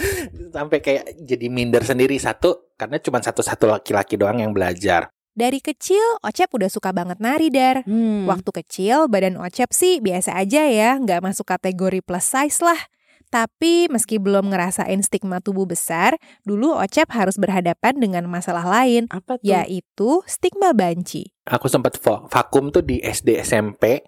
[0.51, 5.99] sampai kayak jadi minder sendiri satu karena cuma satu-satu laki-laki doang yang belajar Dari kecil,
[6.23, 7.83] Ocep udah suka banget nari, Dar.
[7.83, 8.23] Hmm.
[8.23, 12.79] Waktu kecil, badan Ocep sih biasa aja ya, nggak masuk kategori plus size lah.
[13.27, 16.15] Tapi meski belum ngerasain stigma tubuh besar,
[16.47, 19.43] dulu Ocep harus berhadapan dengan masalah lain, Apa tuh?
[19.43, 21.27] yaitu stigma banci.
[21.43, 24.07] aku sempat va- vakum tuh di SD SMP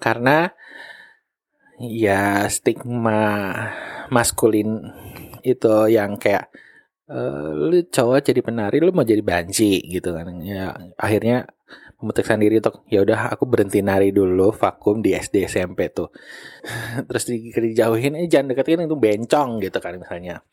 [0.00, 0.48] karena
[1.80, 3.22] ya stigma
[4.12, 4.90] maskulin
[5.44, 6.48] itu yang kayak
[7.10, 10.28] eh, lu cowok jadi penari lu mau jadi banci gitu kan.
[10.40, 11.50] Ya akhirnya
[12.00, 16.12] memutuskan diri untuk ya udah aku berhenti nari dulu vakum di SD SMP tuh.
[17.08, 20.44] Terus di, dijauhin eh jangan deketin itu bencong gitu kan misalnya.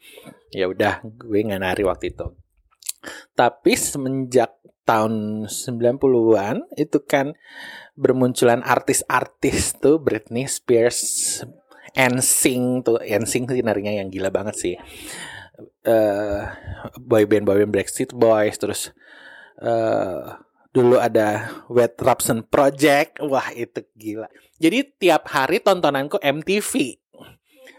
[0.56, 2.28] Ya udah gue nggak nari waktu itu.
[3.34, 4.54] Tapi semenjak
[4.84, 7.38] tahun 90-an itu kan
[7.94, 11.42] bermunculan artis-artis tuh Britney Spears,
[11.94, 14.76] NSYNC tuh NSYNC sih narinya yang gila banget sih.
[15.86, 16.42] Eh
[16.98, 18.90] boyband boyband Backstreet Boys terus
[19.62, 20.22] eh
[20.72, 23.20] dulu ada Wet Robson Project.
[23.22, 24.32] Wah, itu gila.
[24.58, 26.98] Jadi tiap hari tontonanku MTV.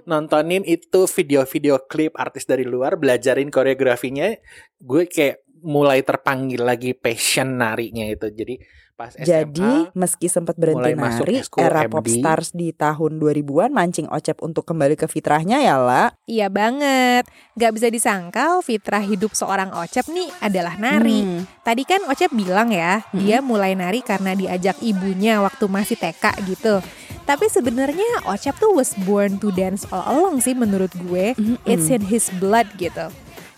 [0.03, 4.35] Nontonin itu video-video klip artis dari luar, belajarin koreografinya,
[4.83, 8.29] gue kayak mulai terpanggil lagi passion narinya itu.
[8.29, 8.61] Jadi
[8.92, 11.90] pas SMA Jadi meski sempat berhenti nari, era MD.
[11.90, 16.12] popstars di tahun 2000-an mancing Ocep untuk kembali ke fitrahnya ya lah.
[16.29, 17.25] Iya banget,
[17.57, 21.25] nggak bisa disangkal fitrah hidup seorang Ocep nih adalah nari.
[21.25, 21.42] Hmm.
[21.64, 26.79] Tadi kan Ocep bilang ya, dia mulai nari karena diajak ibunya waktu masih TK gitu.
[27.25, 31.33] Tapi sebenarnya Ocep tuh was born to dance all along sih menurut gue.
[31.64, 33.09] It's in his blood gitu.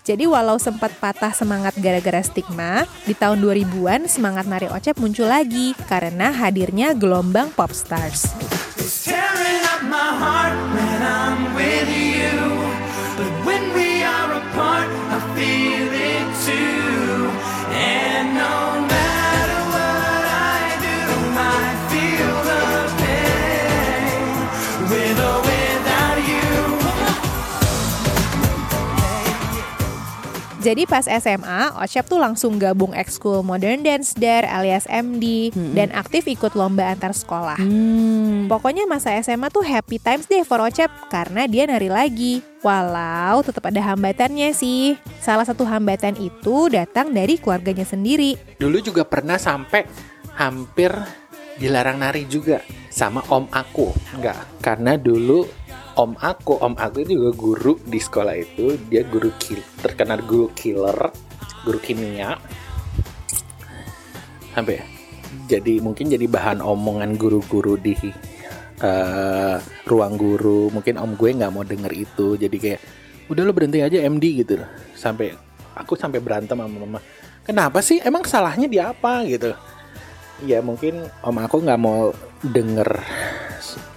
[0.05, 5.73] Jadi walau sempat patah semangat gara-gara stigma, di tahun 2000-an semangat nari Ocep muncul lagi
[5.88, 8.29] karena hadirnya gelombang pop stars.
[9.05, 12.13] tearing up my heart when I'm with you.
[30.64, 36.24] Jadi pas SMA, Ocep tuh langsung gabung ekskul Modern Dance Dar alias MD dan aktif
[36.24, 37.61] ikut lomba antar sekolah.
[38.48, 42.40] Pokoknya masa SMA tuh happy times deh for Ocep karena dia nari lagi.
[42.64, 44.96] Walau tetap ada hambatannya sih.
[45.20, 48.57] Salah satu hambatan itu datang dari keluarganya sendiri.
[48.57, 49.85] Dulu juga pernah sampai
[50.33, 50.96] hampir
[51.61, 53.92] dilarang nari juga sama om aku.
[54.16, 55.44] Enggak, karena dulu
[55.95, 60.51] om aku, om aku itu juga guru di sekolah itu, dia guru kill, terkenal guru
[60.55, 60.99] killer,
[61.63, 62.39] guru kimia.
[64.55, 64.83] Sampai
[65.47, 67.95] jadi mungkin jadi bahan omongan guru-guru di
[68.83, 70.71] eh, ruang guru.
[70.71, 72.81] Mungkin om gue nggak mau denger itu, jadi kayak
[73.31, 74.59] udah lo berhenti aja MD gitu.
[74.99, 75.35] Sampai
[75.79, 77.01] aku sampai berantem sama mama.
[77.45, 78.01] Kenapa sih?
[78.01, 79.53] Emang salahnya di apa gitu?
[80.43, 82.11] Ya mungkin om aku nggak mau
[82.43, 82.89] denger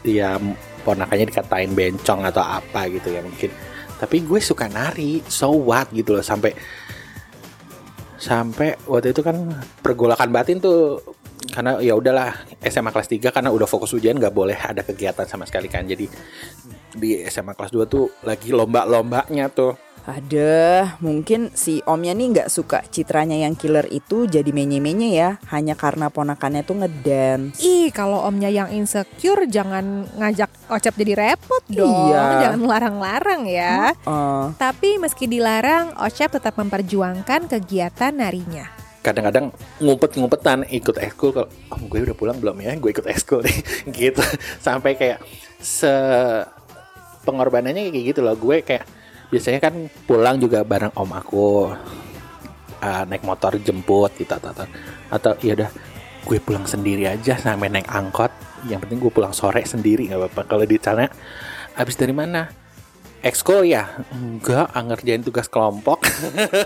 [0.05, 0.39] ya
[0.87, 3.51] ponakannya dikatain bencong atau apa gitu ya mungkin.
[3.99, 6.55] Tapi gue suka nari, so what gitu loh sampai
[8.17, 9.35] sampai waktu itu kan
[9.83, 11.03] pergolakan batin tuh
[11.53, 12.33] karena ya udahlah
[12.65, 16.09] SMA kelas 3 karena udah fokus ujian nggak boleh ada kegiatan sama sekali kan jadi
[16.97, 22.79] di SMA kelas 2 tuh lagi lomba-lombanya tuh Ada, mungkin si omnya nih nggak suka
[22.87, 27.59] citranya yang killer itu jadi menye-menye ya, hanya karena ponakannya tuh ngedance.
[27.59, 31.91] Ih, kalau omnya yang insecure jangan ngajak Ocep jadi repot dong.
[32.07, 32.47] Iya.
[32.47, 33.91] Jangan larang-larang ya.
[33.91, 38.71] Eh, Tapi meski dilarang, Ocep tetap memperjuangkan kegiatan narinya.
[38.97, 43.55] kadang-kadang ngumpet-ngumpetan ikut ekskul kalau om gue udah pulang belum ya gue ikut ekskul deh
[43.95, 44.19] gitu
[44.59, 45.23] sampai kayak
[45.63, 45.87] se
[47.23, 48.83] pengorbanannya kayak gitu loh gue kayak
[49.27, 51.71] biasanya kan pulang juga bareng om aku
[52.79, 54.65] uh, naik motor jemput gitu atau atau,
[55.11, 55.69] atau ya udah
[56.27, 58.31] gue pulang sendiri aja sampai naik angkot
[58.67, 61.07] yang penting gue pulang sore sendiri nggak apa-apa kalau ditanya
[61.75, 62.51] habis dari mana
[63.23, 66.05] ekskul ya enggak ah, ngerjain tugas kelompok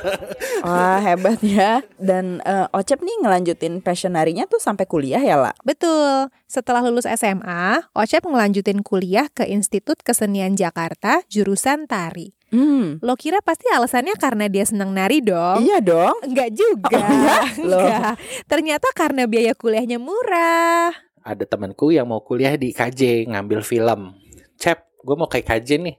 [0.65, 1.81] wah hebat ya.
[1.97, 5.55] Dan eh, Ocep nih ngelanjutin passion narinya tuh sampai kuliah ya lah.
[5.65, 6.29] Betul.
[6.45, 12.40] Setelah lulus SMA, Ocep ngelanjutin kuliah ke Institut Kesenian Jakarta, jurusan tari.
[12.51, 12.99] Hmm.
[12.99, 15.63] Lo kira pasti alasannya karena dia senang nari dong?
[15.63, 16.19] Iya dong.
[16.27, 16.99] Enggak juga.
[16.99, 17.39] Oh, iya?
[17.63, 17.79] Loh.
[17.79, 18.15] Enggak.
[18.43, 20.91] Ternyata karena biaya kuliahnya murah.
[21.21, 24.17] ada temanku yang mau kuliah di KJ ngambil film.
[24.57, 25.95] Cep, gue mau kayak KJ nih.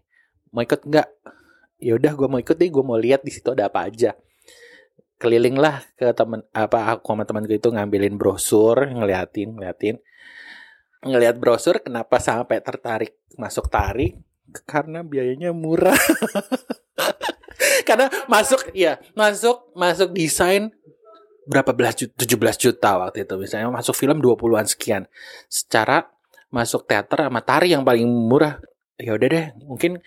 [0.51, 1.09] Mau ikut nggak?
[1.79, 2.69] Ya udah, gue mau ikut deh.
[2.69, 4.19] Gue mau lihat di situ ada apa aja.
[5.23, 10.03] Keliling lah ke temen apa aku sama temanku itu ngambilin brosur, ngeliatin, ngeliatin.
[11.07, 14.19] Ngeliat brosur, kenapa sampai tertarik masuk tari?
[14.69, 15.97] Karena biayanya murah.
[17.89, 20.71] Karena masuk, ya masuk, masuk desain
[21.47, 23.35] berapa belas juta, 17 juta waktu itu.
[23.39, 25.03] Misalnya masuk film 20-an sekian.
[25.51, 26.07] Secara
[26.53, 28.61] masuk teater sama tari yang paling murah.
[29.01, 29.99] Ya udah deh mungkin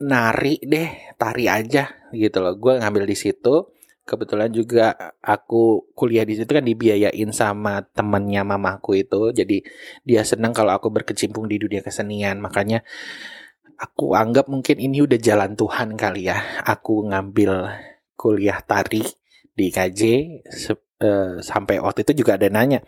[0.00, 2.56] nari deh tari aja gitu loh.
[2.56, 3.72] Gue ngambil di situ.
[4.06, 9.34] Kebetulan juga aku kuliah di situ kan dibiayain sama temennya mamaku itu.
[9.34, 9.66] Jadi
[10.06, 12.38] dia senang kalau aku berkecimpung di dunia kesenian.
[12.38, 12.86] Makanya
[13.76, 16.38] aku anggap mungkin ini udah jalan Tuhan kali ya.
[16.64, 17.52] Aku ngambil
[18.16, 19.04] kuliah tari
[19.56, 20.00] di KJ
[20.48, 22.80] se- eh, sampai waktu itu juga ada nanya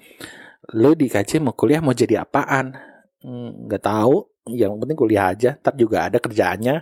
[0.77, 2.77] lo di KJ mau kuliah mau jadi apaan?
[3.24, 4.16] Hmm, nggak tahu.
[4.48, 5.51] Yang penting kuliah aja.
[5.61, 6.77] Ntar juga ada kerjaannya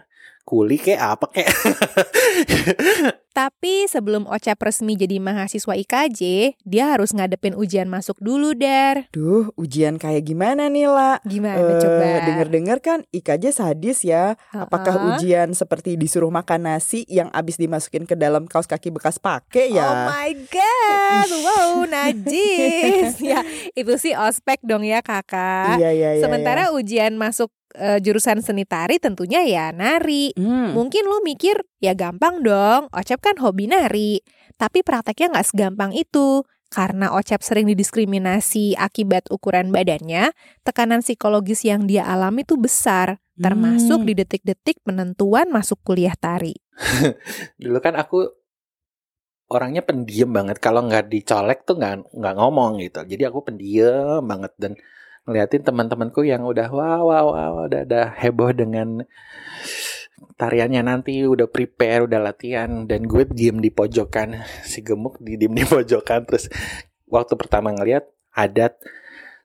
[0.47, 1.51] kuli kayak apa kayak
[3.37, 6.21] Tapi sebelum Ocep resmi jadi mahasiswa IKJ,
[6.57, 9.13] dia harus ngadepin ujian masuk dulu, Dar.
[9.13, 11.21] Duh, ujian kayak gimana nih lah?
[11.21, 12.25] Gimana Eh, coba?
[12.25, 14.41] Dengar-dengar kan IKJ sadis ya.
[14.51, 15.09] Apakah Ha-ha.
[15.13, 19.85] ujian seperti disuruh makan nasi yang abis dimasukin ke dalam kaos kaki bekas pakai ya?
[19.85, 23.21] Oh my god, wow najis.
[23.21, 23.45] ya
[23.77, 25.77] itu sih ospek dong ya kakak.
[25.77, 30.33] Iya, iya, iya, Sementara ujian masuk eh, jurusan seni tari tentunya ya nari.
[30.35, 30.73] Hmm.
[30.73, 34.25] Mungkin lu mikir ya gampang dong, Ocep kan hobi nari.
[34.57, 36.43] Tapi prakteknya nggak segampang itu.
[36.67, 40.35] Karena Ocep sering didiskriminasi akibat ukuran badannya,
[40.67, 43.23] tekanan psikologis yang dia alami tuh besar.
[43.37, 44.09] Termasuk Hmm.
[44.09, 46.57] di detik-detik penentuan masuk kuliah tari.
[47.63, 48.29] dulu kan aku
[49.47, 54.53] orangnya pendiam banget kalau nggak dicolek tuh nggak nggak ngomong gitu jadi aku pendiam banget
[54.59, 54.73] dan
[55.27, 59.03] ngeliatin teman-temanku yang udah wow wow wow udah udah heboh dengan
[60.39, 65.53] tariannya nanti udah prepare udah latihan dan gue diem di pojokan si gemuk di diem
[65.53, 66.25] di pojokan.
[66.31, 66.47] Terus
[67.11, 68.77] waktu pertama ngeliat ada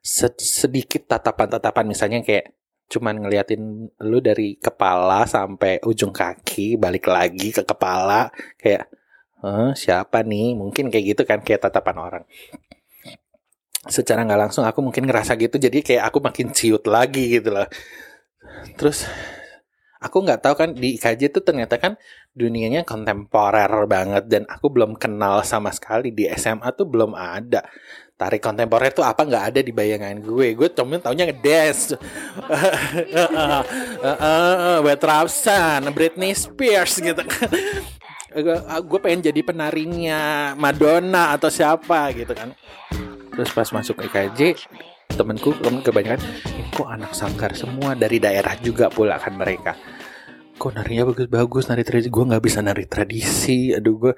[0.03, 2.53] se- sedikit tatapan-tatapan misalnya kayak
[2.91, 8.27] cuman ngeliatin lu dari kepala sampai ujung kaki balik lagi ke kepala
[8.59, 8.91] kayak
[9.41, 10.53] "Eh, siapa nih?
[10.59, 12.23] Mungkin kayak gitu kan kayak tatapan orang
[13.81, 17.65] secara nggak langsung aku mungkin ngerasa gitu jadi kayak aku makin ciut lagi gitu loh.
[18.77, 19.09] Terus
[19.97, 21.97] aku nggak tahu kan di IKJ tuh ternyata kan
[22.33, 27.65] dunianya kontemporer banget dan aku belum kenal sama sekali di SMA tuh belum ada.
[28.21, 30.53] Tarik kontemporer tuh apa nggak ada di bayangan gue.
[30.53, 31.97] Gue cuma taunya ngedance
[34.85, 37.49] Wet Rapsan Britney Spears gitu kan.
[38.85, 42.53] Gue pengen jadi penarinya Madonna atau siapa gitu kan
[43.31, 44.59] terus pas masuk IKJ
[45.15, 46.19] temenku temen kebanyakan
[46.55, 49.75] "Eh, kok anak sangkar semua dari daerah juga pula kan mereka.
[50.55, 53.73] Kok narinya bagus-bagus nari tradisi gue nggak bisa nari tradisi.
[53.75, 54.13] Aduh gue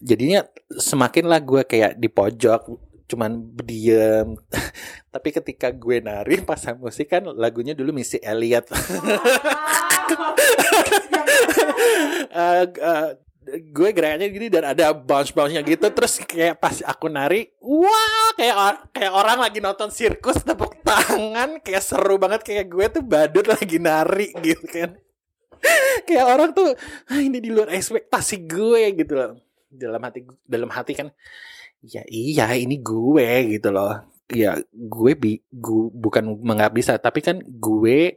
[0.00, 2.62] jadinya semakin lah gue kayak di pojok
[3.04, 4.32] cuman diem.
[5.14, 8.68] Tapi ketika gue nari pasang musik kan lagunya dulu Missy Elliott.
[12.34, 13.10] Eh, eh,
[13.44, 18.28] gue gerakannya gini dan ada bounce bounce nya gitu terus kayak pas aku nari wah
[18.34, 23.04] kayak or- kayak orang lagi nonton sirkus tepuk tangan kayak seru banget kayak gue tuh
[23.04, 24.96] badut lagi nari gitu kan.
[26.04, 26.76] Kayak orang tuh
[27.08, 29.40] "Ah, ini di luar ekspektasi gue gitu loh.
[29.72, 31.08] Dalam hati dalam hati kan
[31.80, 34.04] ya iya ini gue gitu loh.
[34.28, 38.16] Ya gue bi gu- bukan nggak bisa tapi kan gue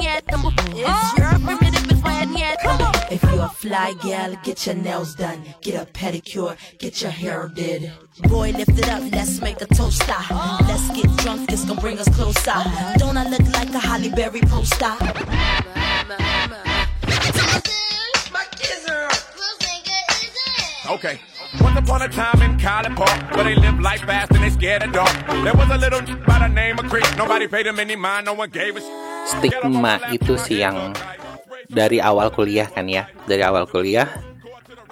[0.00, 0.88] your it's why I need number.
[0.88, 3.06] It's your primitive, it's why I.
[3.10, 7.50] If you're a fly gal, get your nails done, get a pedicure, get your hair
[7.54, 7.92] did.
[8.28, 10.02] Boy, lift it up, let's make a toast.
[10.08, 12.54] Let's get drunk, it's gonna bring us closer.
[12.96, 14.96] Don't I look like a Holly Berry poster?
[20.88, 21.18] Okay.
[21.60, 24.82] Once upon a time in College Park, where they live life fast and they scared
[24.82, 25.12] of dark.
[25.44, 27.14] There was a little by the name of Chris.
[27.16, 30.92] Nobody paid him any mind, no one gave a sh- stigma itu sih yang
[31.70, 33.08] dari awal kuliah kan ya.
[33.24, 34.08] Dari awal kuliah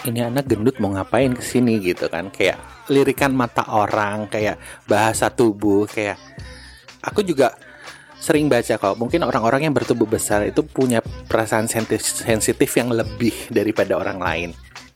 [0.08, 2.32] ini anak gendut mau ngapain ke sini gitu kan.
[2.32, 4.58] Kayak lirikan mata orang kayak
[4.88, 6.16] bahasa tubuh kayak
[7.04, 7.54] aku juga
[8.20, 8.96] sering baca kok.
[9.00, 14.50] Mungkin orang-orang yang bertubuh besar itu punya perasaan sensitif, yang lebih daripada orang lain.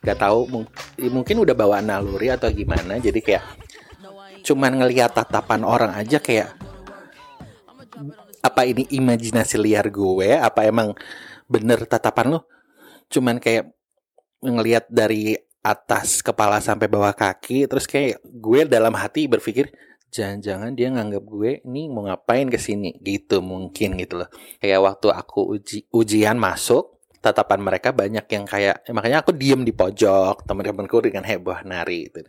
[0.04, 0.70] Gak tahu mung-
[1.00, 3.00] mungkin udah bawa naluri atau gimana.
[3.00, 3.44] Jadi kayak
[4.44, 6.52] cuman ngelihat tatapan orang aja kayak
[8.44, 10.36] apa ini imajinasi liar gue?
[10.36, 10.92] Apa emang
[11.48, 12.40] bener tatapan lo?
[13.08, 13.72] Cuman kayak
[14.44, 15.32] ngelihat dari
[15.64, 19.72] atas kepala sampai bawah kaki terus kayak gue dalam hati berpikir
[20.12, 23.00] jangan-jangan dia nganggap gue ini mau ngapain ke sini?
[23.00, 24.28] Gitu mungkin gitu loh.
[24.60, 29.72] Kayak waktu aku uji ujian masuk tatapan mereka banyak yang kayak makanya aku diem di
[29.72, 32.20] pojok teman-temanku dengan heboh nari itu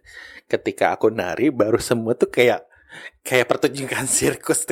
[0.47, 2.63] ketika aku nari baru semua tuh kayak
[3.19, 4.63] kayak pertunjukan sirkus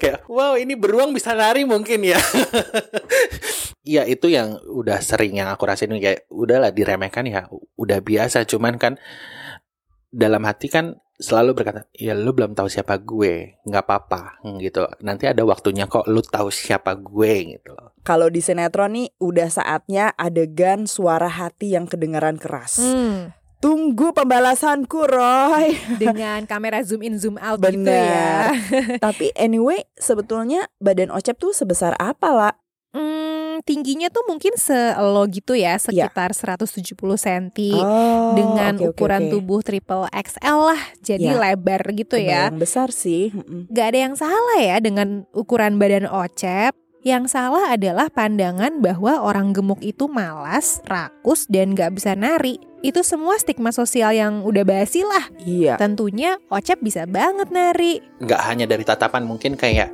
[0.00, 2.18] kayak wow ini beruang bisa nari mungkin ya.
[3.80, 7.48] Iya itu yang udah sering yang aku rasain kayak udahlah diremehkan ya
[7.80, 8.44] udah biasa.
[8.44, 9.00] Cuman kan
[10.12, 14.84] dalam hati kan selalu berkata ya lu belum tahu siapa gue nggak apa-apa gitu.
[15.00, 17.72] Nanti ada waktunya kok lu tahu siapa gue gitu
[18.04, 22.80] Kalau di sinetron nih udah saatnya adegan suara hati yang kedengaran keras.
[22.80, 25.76] Hmm, Tunggu pembalasanku, Roy.
[25.94, 28.56] dengan kamera zoom in zoom out gitu ya.
[28.56, 28.96] Bener.
[29.04, 32.54] Tapi anyway, sebetulnya badan Ocep tuh sebesar apa lah?
[32.90, 39.30] Hmm, tingginya tuh mungkin selo gitu ya, sekitar 170 cm Oh, dengan oke, ukuran oke.
[39.30, 40.80] tubuh triple XL lah.
[40.98, 41.36] Jadi Ya.
[41.36, 42.48] lebar gitu ya.
[42.48, 43.28] Kebayang besar sih.
[43.68, 46.74] Gak ada yang salah ya dengan ukuran badan Ocep.
[47.00, 52.60] Yang salah adalah pandangan bahwa orang gemuk itu malas, rakus, dan gak bisa nari.
[52.84, 55.32] Itu semua stigma sosial yang udah basi lah.
[55.40, 55.80] Iya.
[55.80, 58.04] Tentunya Ocep bisa banget nari.
[58.20, 59.88] nggak hanya dari tatapan mungkin kayak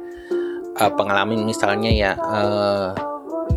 [0.75, 2.89] eh, pengalaman misalnya ya eh,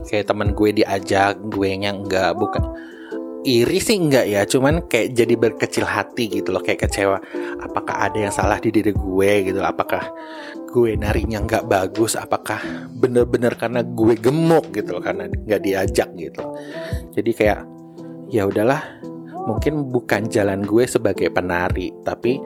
[0.06, 2.64] kayak temen gue diajak gue nya nggak bukan
[3.50, 7.18] iri sih enggak ya cuman kayak jadi berkecil hati gitu loh kayak kecewa.
[7.66, 9.60] Apakah ada yang salah di diri gue gitu?
[9.66, 10.06] Apakah
[10.70, 12.14] gue narinya nggak bagus?
[12.14, 12.62] Apakah
[12.94, 16.44] bener-bener karena gue gemuk gitu loh karena nggak diajak gitu
[17.14, 17.60] jadi kayak
[18.30, 18.82] ya udahlah
[19.50, 22.38] mungkin bukan jalan gue sebagai penari tapi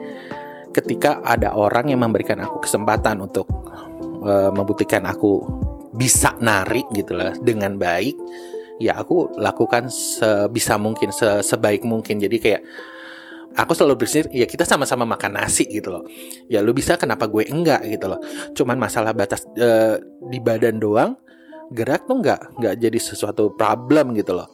[0.72, 3.46] ketika ada orang yang memberikan aku kesempatan untuk
[4.24, 5.44] uh, membuktikan aku
[5.94, 8.16] bisa nari gitu lah dengan baik
[8.82, 12.18] ya aku lakukan sebisa mungkin se sebaik mungkin.
[12.18, 12.62] Jadi kayak
[13.54, 16.04] aku selalu berpikir ya kita sama-sama makan nasi gitu loh.
[16.50, 17.86] Ya lu bisa kenapa gue enggak?
[17.86, 18.20] gitu loh.
[18.54, 19.98] Cuman masalah batas uh,
[20.28, 21.14] di badan doang
[21.72, 24.50] gerak tuh nggak nggak jadi sesuatu problem gitu loh.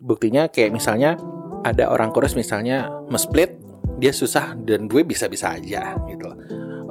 [0.00, 1.20] Buktinya kayak misalnya
[1.60, 3.52] ada orang kurus misalnya mesplit
[4.00, 6.38] dia susah dan gue bisa-bisa aja gitu loh.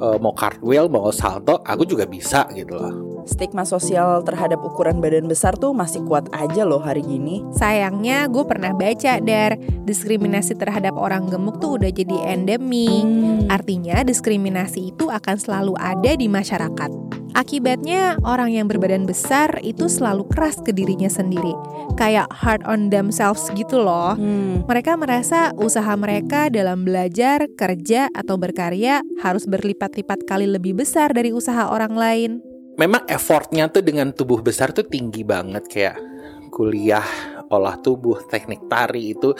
[0.00, 5.30] Uh, mau cartwheel mau salto aku juga bisa gitu loh stigma sosial terhadap ukuran badan
[5.30, 7.46] besar tuh masih kuat aja loh hari gini.
[7.54, 9.54] Sayangnya gue pernah baca dar
[9.86, 12.90] diskriminasi terhadap orang gemuk tuh udah jadi endemi.
[12.90, 13.46] Hmm.
[13.46, 16.90] Artinya diskriminasi itu akan selalu ada di masyarakat.
[17.30, 21.54] Akibatnya orang yang berbadan besar itu selalu keras ke dirinya sendiri.
[21.94, 24.18] Kayak hard on themselves gitu loh.
[24.18, 24.66] Hmm.
[24.66, 31.30] Mereka merasa usaha mereka dalam belajar, kerja, atau berkarya harus berlipat-lipat kali lebih besar dari
[31.30, 32.49] usaha orang lain
[32.80, 35.96] memang effortnya tuh dengan tubuh besar tuh tinggi banget kayak
[36.48, 37.04] kuliah
[37.52, 39.36] olah tubuh teknik tari itu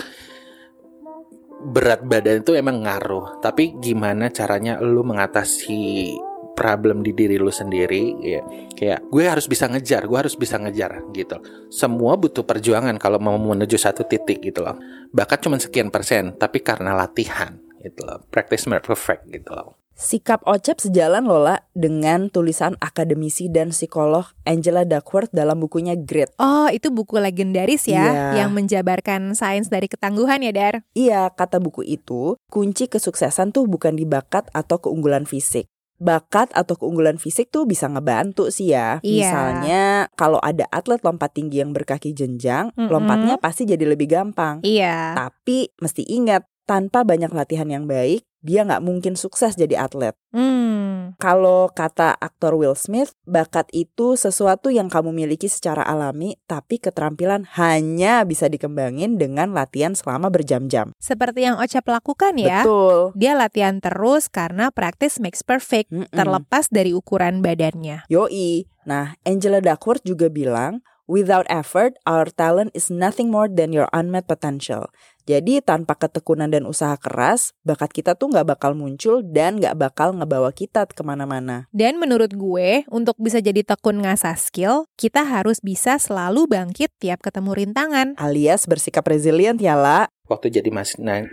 [1.60, 3.40] berat badan itu emang ngaruh.
[3.40, 6.12] Tapi gimana caranya lu mengatasi
[6.52, 8.44] problem di diri lu sendiri ya
[8.76, 11.40] kayak gue harus bisa ngejar gue harus bisa ngejar gitu.
[11.72, 14.76] Semua butuh perjuangan kalau mau menuju satu titik gitu loh.
[15.16, 18.20] Bakat cuma sekian persen tapi karena latihan gitu loh.
[18.28, 24.88] Practice makes perfect gitu loh Sikap Ocep sejalan lola dengan tulisan akademisi dan psikolog Angela
[24.88, 26.32] Duckworth dalam bukunya Grit.
[26.40, 28.32] Oh, itu buku legendaris ya yeah.
[28.40, 30.74] yang menjabarkan sains dari ketangguhan ya, Dar?
[30.96, 35.68] Iya, kata buku itu, kunci kesuksesan tuh bukan di bakat atau keunggulan fisik.
[36.00, 39.04] Bakat atau keunggulan fisik tuh bisa ngebantu sih ya.
[39.04, 39.20] Iya.
[39.20, 39.84] Misalnya
[40.16, 42.88] kalau ada atlet lompat tinggi yang berkaki jenjang, mm -hmm.
[42.88, 44.64] lompatnya pasti jadi lebih gampang.
[44.64, 45.12] Iya.
[45.12, 50.16] Tapi mesti ingat, tanpa banyak latihan yang baik, dia nggak mungkin sukses jadi atlet.
[50.32, 51.16] Hmm.
[51.20, 57.44] Kalau kata aktor Will Smith, bakat itu sesuatu yang kamu miliki secara alami, tapi keterampilan
[57.60, 60.96] hanya bisa dikembangin dengan latihan selama berjam-jam.
[60.96, 62.62] Seperti yang Ocap lakukan ya.
[62.64, 63.12] Betul.
[63.18, 66.16] Dia latihan terus karena practice makes perfect, mm -mm.
[66.16, 68.08] terlepas dari ukuran badannya.
[68.08, 68.64] Yoi.
[68.88, 70.80] Nah, Angela Duckworth juga bilang,
[71.10, 74.94] Without effort, our talent is nothing more than your unmet potential.
[75.26, 80.14] Jadi tanpa ketekunan dan usaha keras, bakat kita tuh nggak bakal muncul dan nggak bakal
[80.14, 81.66] ngebawa kita ke mana-mana.
[81.74, 87.26] Dan menurut gue, untuk bisa jadi tekun ngasah skill, kita harus bisa selalu bangkit tiap
[87.26, 88.14] ketemu rintangan.
[88.14, 90.06] Alias bersikap resilient ya, La.
[90.30, 91.26] Waktu jadi mas nah,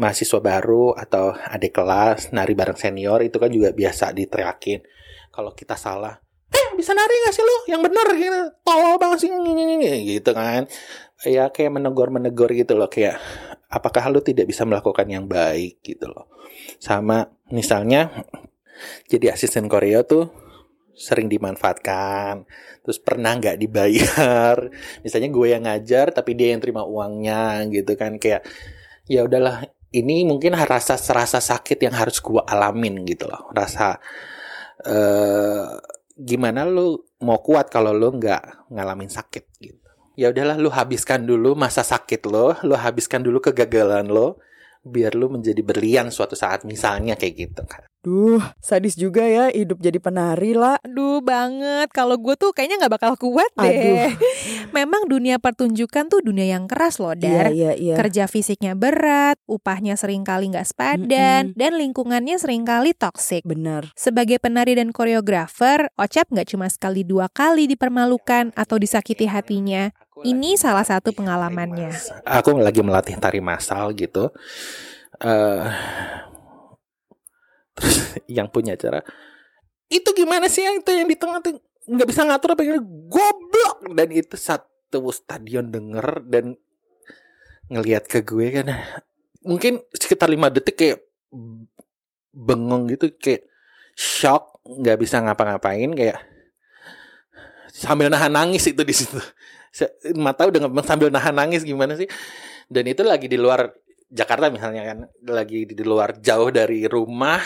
[0.00, 4.80] mahasiswa baru atau adik kelas, nari bareng senior, itu kan juga biasa diteriakin.
[5.28, 6.16] Kalau kita salah,
[6.50, 7.56] eh bisa nari gak sih lu?
[7.70, 8.40] Yang bener gitu.
[8.66, 9.30] Tolol banget sih
[10.18, 10.66] gitu kan.
[11.26, 13.20] Ya kayak menegur-menegur gitu loh kayak
[13.70, 15.80] apakah lu tidak bisa melakukan yang baik?
[15.84, 16.26] gitu loh.
[16.82, 18.10] Sama misalnya
[19.06, 20.32] jadi asisten Korea tuh
[21.00, 22.44] sering dimanfaatkan.
[22.84, 24.56] Terus pernah nggak dibayar?
[25.04, 28.20] Misalnya gue yang ngajar tapi dia yang terima uangnya gitu kan.
[28.20, 28.44] Kayak
[29.08, 29.64] ya udahlah
[29.96, 33.48] ini mungkin rasa rasa sakit yang harus gue alamin gitu loh.
[33.56, 33.96] Rasa
[34.84, 35.80] uh,
[36.20, 39.88] gimana lu mau kuat kalau lu nggak ngalamin sakit gitu
[40.20, 44.36] ya udahlah lu habiskan dulu masa sakit lo lu habiskan dulu kegagalan lo
[44.84, 47.84] biar lu menjadi berlian suatu saat misalnya kayak gitu kan.
[48.00, 50.80] Duh, sadis juga ya hidup jadi penari lah.
[50.88, 53.68] Duh banget, kalau gue tuh kayaknya nggak bakal kuat deh.
[53.68, 54.16] Aduh.
[54.76, 57.52] Memang dunia pertunjukan tuh dunia yang keras loh, Dar.
[57.52, 57.94] Iya, iya, iya.
[58.00, 61.58] Kerja fisiknya berat, upahnya sering kali nggak sepadan, mm -mm.
[61.60, 63.44] dan lingkungannya sering kali toksik.
[63.44, 63.92] Bener.
[63.92, 69.92] Sebagai penari dan koreografer, Ocap nggak cuma sekali dua kali dipermalukan atau disakiti hatinya.
[70.24, 71.92] Ini salah satu pengalamannya.
[72.24, 74.32] Aku lagi melatih tari massal gitu.
[75.20, 75.68] Uh,
[77.76, 77.96] terus
[78.36, 79.02] yang punya cara
[79.90, 81.58] itu gimana sih yang itu yang di tengah tuh?
[81.90, 82.78] Nggak bisa ngatur apa yang
[83.10, 83.90] goblok!
[83.90, 86.54] Dan itu satu stadion denger dan
[87.66, 88.70] ngelihat ke gue kan.
[89.42, 90.98] Mungkin sekitar lima detik kayak
[92.30, 93.50] bengong gitu kayak
[93.98, 96.22] shock nggak bisa ngapa-ngapain kayak
[97.74, 99.18] sambil nahan nangis itu di situ.
[100.14, 102.06] Mata udah sambil nahan nangis gimana sih?
[102.70, 103.74] Dan itu lagi di luar
[104.10, 104.98] Jakarta misalnya kan
[105.30, 107.38] lagi di luar jauh dari rumah.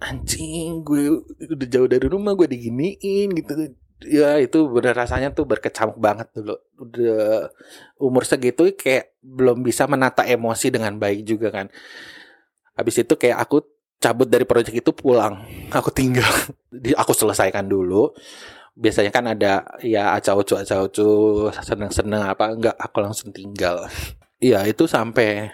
[0.00, 1.12] Anjing gue
[1.50, 3.74] udah jauh dari rumah gue diginiin gitu.
[4.08, 7.52] Ya itu bener rasanya tuh berkecamuk banget dulu udah
[8.00, 11.68] umur segitu kayak belum bisa menata emosi dengan baik juga kan.
[12.78, 13.60] Habis itu kayak aku
[14.00, 16.30] cabut dari proyek itu pulang aku tinggal.
[17.04, 18.16] Aku selesaikan dulu.
[18.72, 20.56] Biasanya kan ada ya acau-ucu
[21.60, 23.84] seneng-seneng apa enggak aku langsung tinggal.
[24.40, 25.52] Iya itu sampai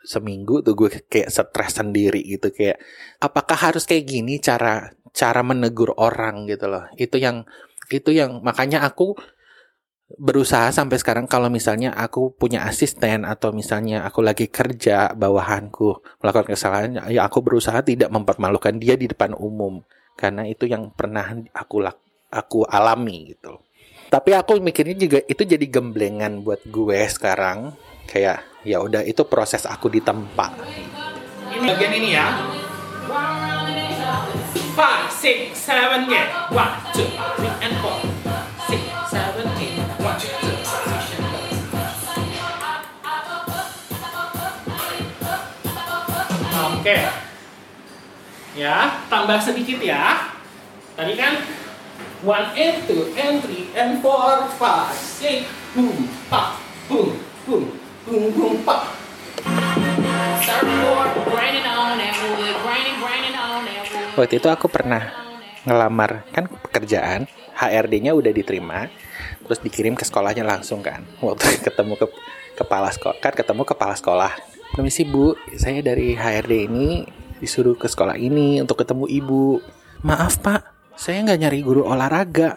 [0.00, 2.80] seminggu tuh gue kayak stres sendiri gitu kayak
[3.20, 6.46] apakah harus kayak gini cara cara menegur orang?
[6.48, 6.86] gitu loh.
[6.96, 7.44] Itu yang
[7.90, 9.18] itu yang makanya aku
[10.18, 16.50] berusaha sampai sekarang kalau misalnya aku punya asisten atau misalnya aku lagi kerja bawahanku melakukan
[16.50, 19.82] kesalahan ya aku berusaha tidak mempermalukan dia di depan umum.
[20.18, 21.24] Karena itu yang pernah
[21.54, 21.86] aku
[22.30, 23.62] aku alami gitu.
[24.10, 27.78] Tapi aku mikirnya juga itu jadi gemblengan buat gue sekarang.
[28.10, 30.52] Kayak ya udah itu proses aku di tempat.
[31.50, 32.26] Ini bagian ini ya.
[34.76, 36.30] Five six seven eight.
[36.52, 37.98] One two three and four.
[46.80, 46.96] Oke.
[48.56, 50.32] Ya, tambah sedikit ya.
[50.96, 51.40] Tadi kan
[52.20, 57.16] one and two and three and four five six boom pop boom
[57.48, 57.79] boom
[58.10, 58.82] boom pop.
[64.18, 65.06] Waktu itu aku pernah
[65.62, 68.88] ngelamar kan pekerjaan HRD-nya udah diterima
[69.44, 72.06] terus dikirim ke sekolahnya langsung kan waktu ketemu ke
[72.56, 74.32] kepala sekolah kan ketemu kepala sekolah
[74.72, 77.04] permisi bu saya dari HRD ini
[77.38, 79.60] disuruh ke sekolah ini untuk ketemu ibu
[80.00, 80.64] maaf pak
[80.96, 82.56] saya nggak nyari guru olahraga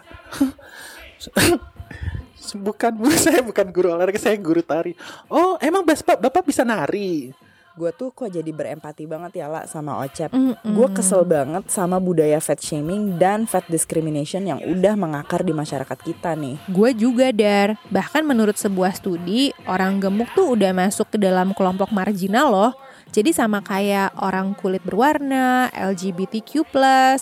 [2.52, 4.92] bukan bu saya bukan guru olahraga saya guru tari
[5.32, 7.32] oh emang bapak bapak bisa nari
[7.74, 10.30] gue tuh kok jadi berempati banget ya lah sama Ocep.
[10.62, 15.98] Gue kesel banget sama budaya fat shaming dan fat discrimination yang udah mengakar di masyarakat
[16.06, 16.62] kita nih.
[16.70, 17.82] Gue juga dar.
[17.90, 22.72] Bahkan menurut sebuah studi, orang gemuk tuh udah masuk ke dalam kelompok marginal loh.
[23.14, 26.66] Jadi sama kayak orang kulit berwarna, LGBTQ+,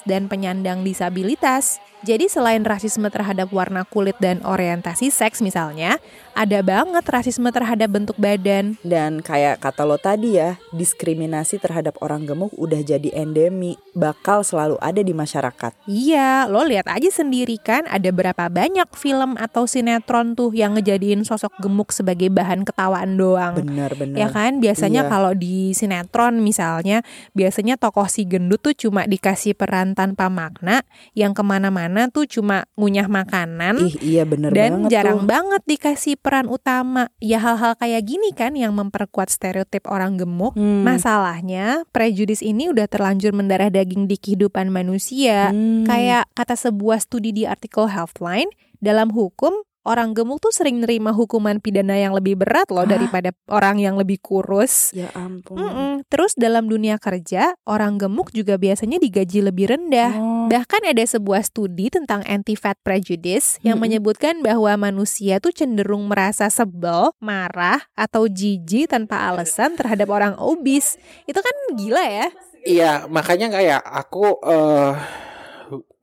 [0.08, 1.84] dan penyandang disabilitas.
[2.08, 6.00] Jadi selain rasisme terhadap warna kulit dan orientasi seks misalnya,
[6.34, 8.80] ada banget rasisme terhadap bentuk badan.
[8.82, 14.80] Dan kayak kata lo tadi ya, diskriminasi terhadap orang gemuk udah jadi endemi, bakal selalu
[14.80, 15.72] ada di masyarakat.
[15.86, 21.28] Iya, lo lihat aja sendiri kan ada berapa banyak film atau sinetron tuh yang ngejadiin
[21.28, 23.60] sosok gemuk sebagai bahan ketawaan doang.
[23.60, 24.18] Benar-benar.
[24.18, 25.12] Ya kan, biasanya Iya.
[25.12, 27.04] kalau di sinetron misalnya,
[27.36, 30.86] biasanya tokoh si gendut tuh cuma dikasih peran tanpa makna,
[31.18, 33.76] yang ke mana-mana tuh cuma ngunyah makanan.
[33.82, 35.28] Ih iya bener dan banget jarang tuh.
[35.28, 37.10] banget dikasih peran utama.
[37.18, 40.54] Ya hal-hal kayak gini kan yang memperkuat stereotip orang gemuk.
[40.54, 40.86] Hmm.
[40.86, 45.50] Masalahnya, prejudis ini udah terlanjur mendarah daging di kehidupan manusia.
[45.50, 45.84] Hmm.
[45.84, 48.50] Kayak kata sebuah studi di artikel Healthline,
[48.82, 53.82] dalam hukum orang gemuk tuh sering nerima hukuman pidana yang lebih berat loh daripada orang
[53.82, 54.94] yang lebih kurus.
[54.94, 55.58] Ya ampun.
[55.58, 55.92] Mm-mm.
[56.08, 60.12] Terus dalam dunia kerja, orang gemuk juga biasanya digaji lebih rendah.
[60.18, 60.46] Oh.
[60.50, 67.14] Bahkan ada sebuah studi tentang anti-fat prejudice yang menyebutkan bahwa manusia tuh cenderung merasa sebel,
[67.18, 70.98] marah, atau jijik tanpa alasan terhadap orang obes.
[71.26, 72.28] Itu kan gila ya?
[72.62, 74.94] Iya, makanya kayak aku eh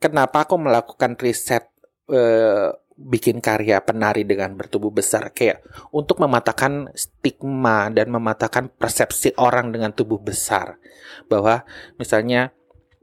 [0.03, 1.71] kenapa aku melakukan riset
[2.11, 5.31] eh, bikin karya penari dengan bertubuh besar.
[5.31, 5.63] Kayak
[5.95, 10.83] untuk mematahkan stigma dan mematahkan persepsi orang dengan tubuh besar.
[11.31, 11.63] Bahwa
[11.95, 12.51] misalnya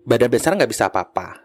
[0.03, 1.39] badan besar nggak bisa apa-apa.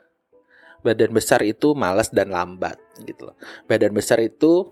[0.83, 2.77] Badan besar itu malas dan lambat
[3.07, 3.37] gitu loh.
[3.71, 4.67] Badan besar itu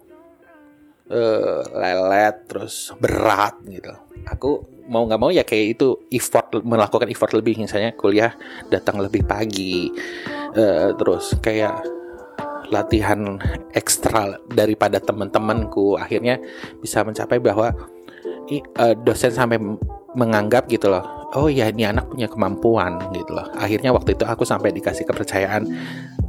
[1.06, 7.32] eh, lelet terus berat gitu aku mau nggak mau ya kayak itu effort melakukan effort
[7.36, 7.60] lebih.
[7.60, 8.32] Misalnya kuliah
[8.72, 9.92] datang lebih pagi
[10.56, 11.97] eh, terus kayak
[12.68, 13.40] latihan
[13.72, 16.40] ekstra daripada teman-temanku akhirnya
[16.80, 17.72] bisa mencapai bahwa
[18.52, 19.56] eh, dosen sampai
[20.16, 21.04] menganggap gitu loh
[21.36, 25.68] oh ya ini anak punya kemampuan gitu loh akhirnya waktu itu aku sampai dikasih kepercayaan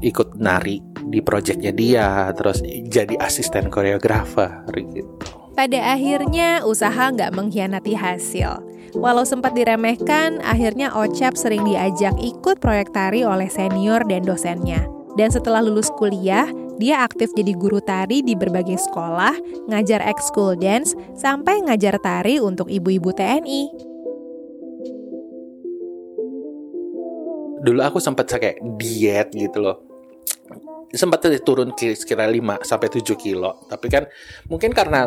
[0.04, 5.08] ikut nari di proyeknya dia terus jadi asisten koreografer gitu
[5.60, 8.64] Pada akhirnya usaha nggak mengkhianati hasil.
[8.96, 14.99] Walau sempat diremehkan, akhirnya Ocap sering diajak ikut proyek tari oleh senior dan dosennya.
[15.18, 19.36] Dan setelah lulus kuliah, dia aktif jadi guru tari di berbagai sekolah,
[19.68, 23.90] ngajar ekskul dance, sampai ngajar tari untuk ibu-ibu TNI.
[27.60, 29.78] dulu aku sempat kayak diet gitu loh.
[30.90, 33.62] Sempat turun ki- sekira 5 sampai 7 kilo.
[33.70, 34.10] Tapi kan
[34.50, 35.06] mungkin karena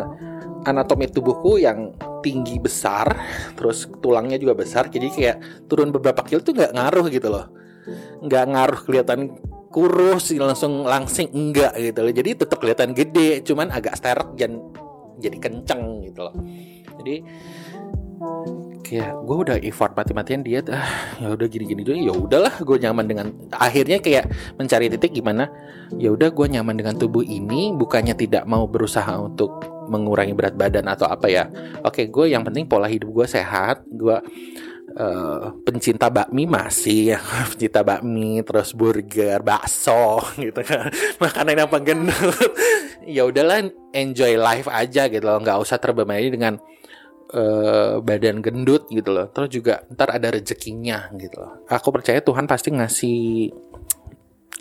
[0.63, 1.91] anatomi tubuhku yang
[2.23, 3.11] tinggi besar
[3.59, 5.37] terus tulangnya juga besar jadi kayak
[5.67, 7.51] turun beberapa kilo tuh nggak ngaruh gitu loh.
[8.23, 9.19] Nggak ngaruh kelihatan
[9.73, 12.13] kurus langsung langsing enggak gitu loh.
[12.13, 14.61] Jadi tetap kelihatan gede cuman agak sterek dan
[15.17, 16.35] jadi kenceng gitu loh.
[17.01, 17.15] Jadi
[18.83, 20.85] kayak gue udah effort mati-matian diet ah
[21.17, 25.49] ya udah gini-gini dulu ya udahlah gue nyaman dengan akhirnya kayak mencari titik gimana
[25.97, 30.87] ya udah gue nyaman dengan tubuh ini bukannya tidak mau berusaha untuk mengurangi berat badan
[30.87, 31.51] atau apa ya.
[31.83, 34.15] Oke gue yang penting pola hidup gue sehat gue
[34.97, 37.19] uh, pencinta bakmi masih ya
[37.51, 40.89] pencinta bakmi terus burger bakso gitu kan.
[41.21, 42.51] Makanan yang penggendut
[43.05, 45.41] ya udahlah enjoy life aja gitu loh.
[45.41, 46.53] Nggak usah terbebani dengan
[47.33, 49.27] uh, badan gendut gitu loh.
[49.33, 51.65] Terus juga ntar ada rezekinya gitu loh.
[51.69, 53.19] Aku percaya Tuhan pasti ngasih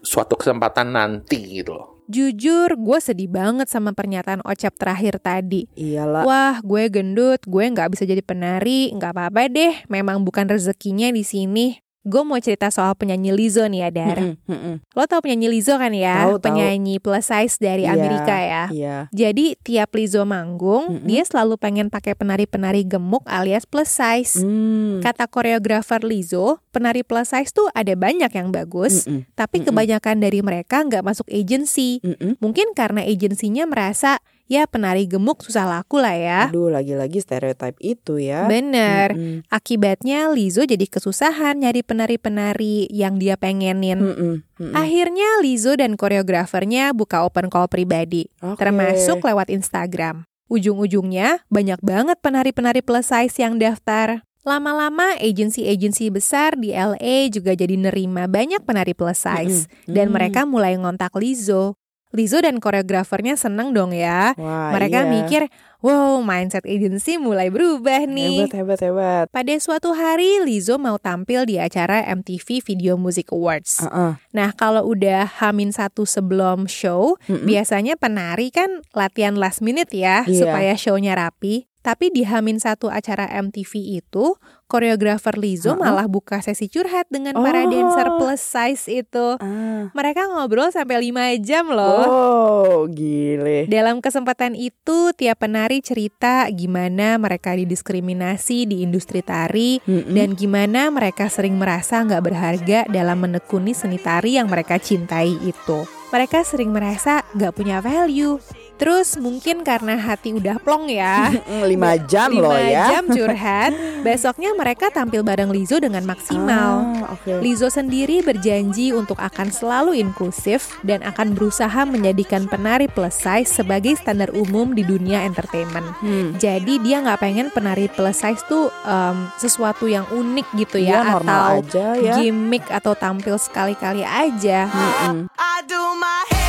[0.03, 5.65] suatu kesempatan nanti gitu loh Jujur, gue sedih banget sama pernyataan Ocap terakhir tadi.
[5.73, 6.29] Iyalah.
[6.29, 9.81] Wah, gue gendut, gue nggak bisa jadi penari, nggak apa-apa deh.
[9.89, 11.81] Memang bukan rezekinya di sini.
[12.03, 14.19] Gue mau cerita soal penyanyi Lizzo nih ya, Dar.
[14.19, 14.75] Mm-mm, mm-mm.
[14.99, 16.27] Lo tau penyanyi Lizzo kan ya?
[16.27, 16.43] Tahu.
[16.43, 18.65] penyanyi plus size dari Iya, Amerika ya.
[18.75, 18.97] Iya.
[19.15, 21.07] Jadi tiap Lizzo manggung, Mm-mm.
[21.07, 24.43] dia selalu pengen pakai penari-penari gemuk alias plus size.
[24.43, 24.99] Hmm.
[24.99, 29.23] Kata koreografer Lizzo, penari plus size tuh ada banyak yang bagus, Mm-mm.
[29.39, 29.71] tapi Mm-mm.
[29.71, 32.03] kebanyakan dari mereka nggak masuk agency.
[32.03, 32.35] Mm-mm.
[32.43, 36.41] Mungkin karena agensinya merasa ya penari gemuk susah laku lah ya.
[36.49, 38.47] Aduh, lagi-lagi stereotip itu ya.
[38.47, 39.15] Bener.
[39.15, 39.47] Mm-mm.
[39.49, 43.99] Akibatnya Lizzo jadi kesusahan nyari penari-penari yang dia pengenin.
[43.99, 44.35] Mm-mm.
[44.59, 44.73] Mm-mm.
[44.73, 48.61] Akhirnya Lizzo dan koreografernya buka open call pribadi, Oke.
[48.61, 50.25] termasuk lewat Instagram.
[50.47, 54.21] Ujung-ujungnya banyak banget penari-penari plus size yang daftar.
[54.43, 59.95] Lama-lama agensi-agensi besar di LA juga jadi nerima banyak penari plus size Mm-mm.
[59.95, 60.15] dan Mm.
[60.19, 61.79] mereka mulai ngontak Lizzo.
[62.13, 64.37] Lizzo dan koreografernya seneng dong ya.
[64.37, 65.11] Wah, mereka iya.
[65.11, 65.43] mikir,
[65.81, 68.47] wow mindset agensi mulai berubah nih.
[68.47, 69.27] hebat hebat hebat.
[69.33, 73.81] Pada suatu hari Lizzo mau tampil di acara MTV Video Music Awards.
[73.81, 74.13] Heeh.
[74.37, 77.49] Nah kalau udah hamin satu sebelum show, Mm-mm.
[77.49, 80.37] biasanya penari kan latihan last minute ya Iya.
[80.45, 81.72] supaya shownya rapi.
[81.83, 84.39] Tapi di hamin satu acara MTV itu,
[84.71, 85.83] koreografer Lizzo Ha-ha.
[85.83, 87.69] malah buka sesi curhat dengan para Oh.
[87.69, 89.27] dancer plus size itu.
[89.37, 89.91] Ah.
[89.91, 92.03] Mereka ngobrol sampai 5 jam loh.
[92.07, 93.67] Oh, gile.
[93.67, 100.15] Dalam kesempatan itu, tiap penari cerita gimana mereka didiskriminasi di industri tari Mm-mm.
[100.15, 105.83] dan gimana mereka sering merasa nggak berharga dalam menekuni seni tari yang mereka cintai itu.
[106.09, 108.39] Mereka sering merasa nggak punya value.
[108.77, 111.31] Terus mungkin karena hati udah plong ya.
[111.43, 112.85] Mm, lima jam loh lima ya.
[112.97, 113.73] jam curhat.
[114.07, 117.03] Besoknya mereka tampil bareng Lizzo dengan maksimal.
[117.03, 117.43] Ah, oke.
[117.43, 123.99] Lizzo sendiri berjanji untuk akan selalu inklusif dan akan berusaha menjadikan penari plus size sebagai
[123.99, 125.85] standar umum di dunia entertainment.
[126.01, 126.39] Hmm.
[126.39, 131.61] Jadi dia nggak pengen penari plus size tuh em, sesuatu yang unik gitu ya, normal
[131.61, 132.15] atau aja ya.
[132.23, 134.71] gimmick atau tampil sekali-kali aja.
[134.71, 135.29] Mm-mm.
[135.37, 136.42] I do my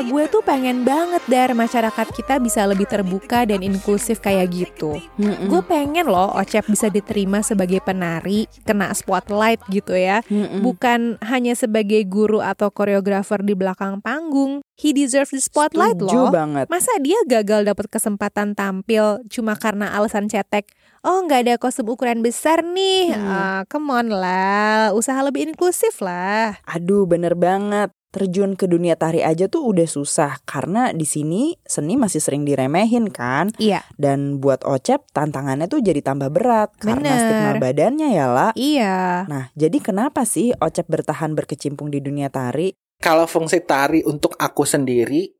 [0.00, 4.96] Nah gue tuh pengen banget dar masyarakat kita bisa lebih terbuka dan inklusif kayak gitu.
[5.20, 5.52] Mm-mm.
[5.52, 10.24] Gue pengen loh Ocep bisa diterima sebagai penari, kena spotlight gitu ya.
[10.32, 10.64] Mm-mm.
[10.64, 14.64] Bukan hanya sebagai guru atau koreografer di belakang panggung.
[14.80, 16.32] He deserves the spotlight Setuju loh.
[16.32, 16.72] banget.
[16.72, 20.64] Masa dia gagal dapat kesempatan tampil cuma karena alasan cetek?
[21.04, 23.12] Oh nggak ada kostum ukuran besar nih.
[23.12, 23.28] Hmm.
[23.28, 26.56] Ah, come on lah, usaha lebih inklusif lah.
[26.64, 27.92] Aduh, bener banget.
[28.10, 33.06] Terjun ke dunia tari aja tuh udah susah karena di sini seni masih sering diremehin
[33.14, 33.54] kan.
[33.54, 37.22] Iya, Dan buat Ocep tantangannya tuh jadi tambah berat karena Bener.
[37.22, 38.50] stigma badannya ya lah.
[38.58, 39.24] iya.
[39.30, 42.74] Nah, jadi kenapa sih Ocep bertahan berkecimpung di dunia tari?
[42.98, 45.30] Kalau fungsi tari untuk aku sendiri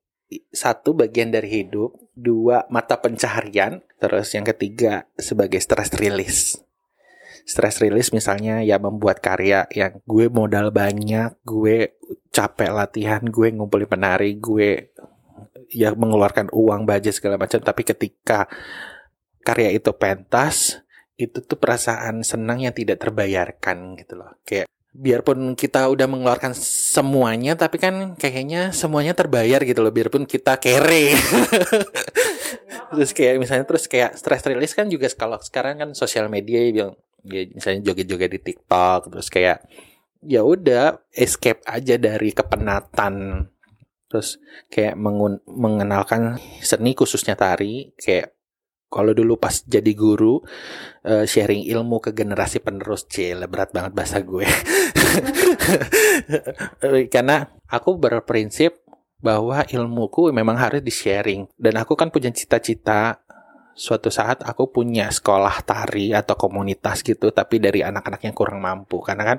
[0.55, 6.63] satu bagian dari hidup, dua mata pencaharian, terus yang ketiga sebagai stress release.
[7.43, 11.99] Stress release misalnya ya membuat karya yang gue modal banyak, gue
[12.31, 14.95] capek latihan, gue ngumpulin penari, gue
[15.71, 18.47] ya mengeluarkan uang budget segala macam, tapi ketika
[19.43, 20.83] karya itu pentas,
[21.19, 24.35] itu tuh perasaan senang yang tidak terbayarkan gitu loh.
[24.47, 30.59] Kayak biarpun kita udah mengeluarkan semuanya tapi kan kayaknya semuanya terbayar gitu loh biarpun kita
[30.59, 31.15] kere
[32.91, 36.71] terus kayak misalnya terus kayak stress release kan juga kalau sekarang kan sosial media ya
[36.75, 39.63] bilang ya misalnya joget-joget di TikTok terus kayak
[40.25, 43.47] ya udah escape aja dari kepenatan
[44.11, 48.35] terus kayak mengun- mengenalkan seni khususnya tari kayak
[48.91, 50.43] kalau dulu pas jadi guru
[51.07, 54.51] eh, sharing ilmu ke generasi penerus cile berat banget bahasa gue
[57.15, 58.83] karena aku berprinsip
[59.21, 61.47] bahwa ilmuku memang harus di-sharing.
[61.55, 63.21] Dan aku kan punya cita-cita
[63.75, 69.01] suatu saat aku punya sekolah tari atau komunitas gitu tapi dari anak-anak yang kurang mampu.
[69.01, 69.39] Karena kan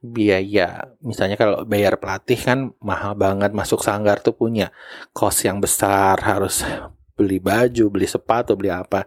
[0.00, 4.72] biaya misalnya kalau bayar pelatih kan mahal banget masuk sanggar tuh punya
[5.12, 6.64] kos yang besar harus
[7.12, 9.04] beli baju beli sepatu beli apa.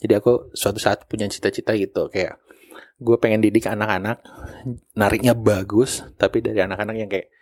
[0.00, 2.42] Jadi aku suatu saat punya cita-cita gitu kayak
[3.02, 4.22] gue pengen didik anak-anak
[4.94, 7.34] nariknya bagus tapi dari anak-anak yang kayak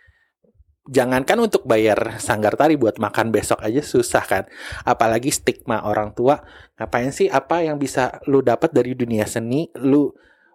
[0.89, 4.43] jangankan untuk bayar sanggar tari buat makan besok aja susah kan.
[4.81, 6.41] Apalagi stigma orang tua
[6.77, 10.09] ngapain sih apa yang bisa lu dapat dari dunia seni lu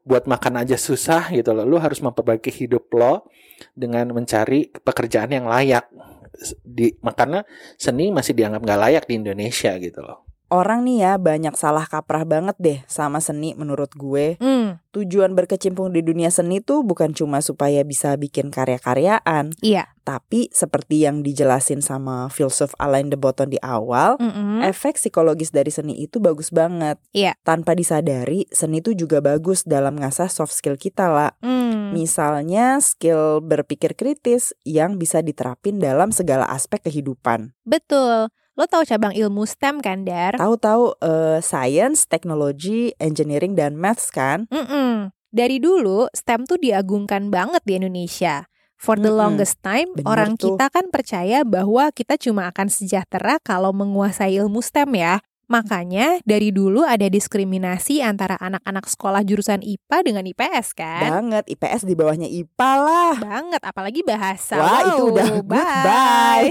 [0.06, 1.66] buat makan aja susah gitu loh.
[1.66, 3.30] Lu harus memperbaiki hidup lo
[3.74, 5.86] dengan mencari pekerjaan yang layak.
[6.60, 7.46] Di makanya
[7.80, 12.22] seni masih dianggap nggak layak di Indonesia gitu loh Orang nih ya banyak salah kaprah
[12.22, 14.38] banget deh sama seni menurut gue.
[14.38, 14.78] Hmm.
[14.94, 19.50] Tujuan berkecimpung di dunia seni tuh bukan cuma supaya bisa bikin karya-karyaan.
[19.58, 19.90] Iya.
[20.06, 24.62] Tapi seperti yang dijelasin sama filsuf Alain de Botton di awal, Mm-mm.
[24.62, 27.02] efek psikologis dari seni itu bagus banget.
[27.10, 27.34] Iya.
[27.42, 31.34] Tanpa disadari, seni itu juga bagus dalam ngasah soft skill kita lah.
[31.42, 31.90] Hmm.
[31.90, 37.50] Misalnya skill berpikir kritis yang bisa diterapin dalam segala aspek kehidupan.
[37.66, 38.30] Betul.
[38.56, 40.40] Lo tahu cabang ilmu STEM kan, Dar?
[40.40, 44.48] Tahu-tahu eh, science, technology, engineering dan maths kan?
[44.48, 45.12] Mm-mm.
[45.28, 48.48] Dari dulu, STEM tuh diagungkan banget di Indonesia.
[48.76, 50.56] For the longest time, Bener orang tuh.
[50.56, 55.20] kita kan percaya bahwa kita cuma akan sejahtera kalau menguasai ilmu STEM ya.
[55.46, 61.06] Makanya dari dulu ada diskriminasi antara anak-anak sekolah jurusan IPA dengan IPS kan?
[61.06, 63.14] Banget, IPS di bawahnya IPA lah.
[63.22, 64.58] Banget, apalagi bahasa.
[64.58, 66.50] Wah, itu Wow, udah goodbye.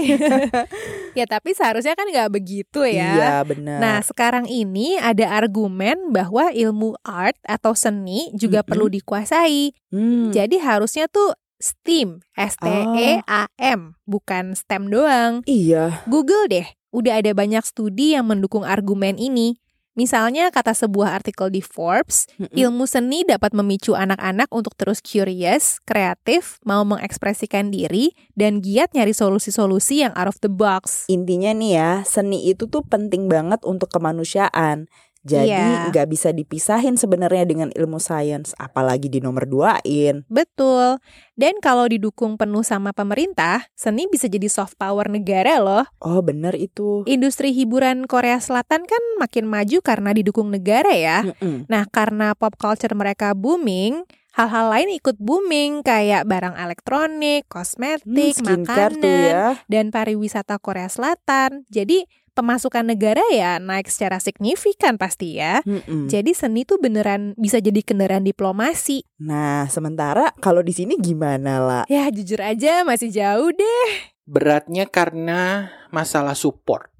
[1.18, 3.12] ya tapi seharusnya kan nggak begitu ya.
[3.20, 3.78] Iya, benar.
[3.84, 8.70] Nah, sekarang ini ada argumen bahwa ilmu art atau seni juga Mm-mm.
[8.72, 9.76] perlu dikuasai.
[9.92, 10.32] Hmm.
[10.32, 15.40] Jadi harusnya tuh STEAM, S T E A M, bukan STEM doang.
[15.48, 16.04] Iya.
[16.04, 19.60] Google deh, udah ada banyak studi yang mendukung argumen ini.
[19.96, 26.60] Misalnya kata sebuah artikel di Forbes, ilmu seni dapat memicu anak-anak untuk terus curious, kreatif,
[26.68, 31.08] mau mengekspresikan diri, dan giat nyari solusi-solusi yang out of the box.
[31.08, 34.84] Intinya nih ya, seni itu tuh penting banget untuk kemanusiaan.
[35.26, 35.90] Jadi Iya.
[35.90, 40.22] nggak bisa dipisahin sebenarnya dengan ilmu sains, apalagi di nomor duain.
[40.30, 41.02] Betul.
[41.34, 45.82] Dan kalau didukung penuh sama pemerintah, seni bisa jadi soft power negara loh.
[45.98, 47.02] Oh bener itu.
[47.04, 51.26] Industri hiburan Korea Selatan kan makin maju karena didukung negara ya.
[51.26, 51.66] Mm-mm.
[51.66, 58.62] Nah, karena pop culture mereka booming, hal-hal lain ikut booming kayak barang elektronik, kosmetik, Hmm,
[58.62, 59.46] makanan, ya.
[59.66, 61.64] dan pariwisata Korea Selatan.
[61.68, 62.04] Jadi
[62.36, 65.64] pemasukan negara ya naik secara signifikan pasti ya.
[65.64, 66.12] Mm-mm.
[66.12, 69.08] Jadi seni tuh beneran bisa jadi kendaraan diplomasi.
[69.24, 71.82] Nah sementara kalau di sini gimana lah?
[71.88, 73.88] Ya jujur aja masih jauh deh.
[74.28, 76.92] Beratnya karena masalah support.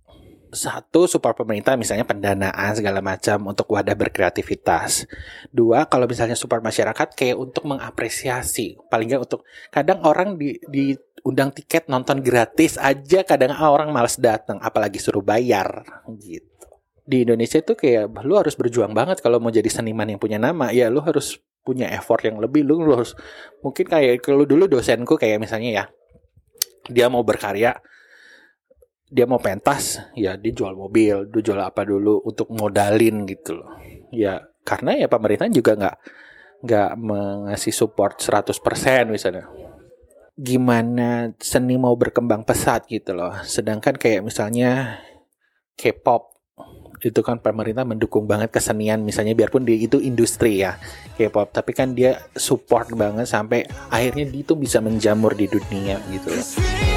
[0.55, 5.11] Satu, support pemerintah misalnya pendanaan segala macam untuk wadah berkreativitas.
[5.51, 8.79] Dua, kalau misalnya support masyarakat kayak untuk mengapresiasi.
[8.87, 9.43] Paling nggak untuk
[9.75, 15.83] kadang orang di diundang tiket nonton gratis aja kadang orang males datang apalagi suruh bayar
[16.23, 16.71] gitu.
[17.03, 20.71] Di Indonesia tuh kayak lu harus berjuang banget kalau mau jadi seniman yang punya nama.
[20.71, 23.19] Ya lu harus punya effort yang lebih lu, lu harus
[23.59, 25.85] mungkin kayak kalau dulu dosenku kayak misalnya ya
[26.87, 27.75] dia mau berkarya
[29.07, 33.79] dia mau pentas ya dia jual mobil dia jual apa dulu untuk modalin gitu loh.
[34.11, 35.97] Ya karena ya pemerintah juga nggak
[36.67, 39.47] nggak mengasih support 100% misalnya.
[40.37, 43.33] Gimana seni mau berkembang pesat gitu loh.
[43.47, 45.01] Sedangkan kayak misalnya
[45.79, 46.35] K-pop
[47.05, 50.77] itu kan pemerintah mendukung banget kesenian misalnya biarpun dia itu industri ya
[51.15, 51.55] K-pop.
[51.55, 56.96] Tapi kan dia support banget sampai akhirnya dia itu bisa menjamur di dunia gitu loh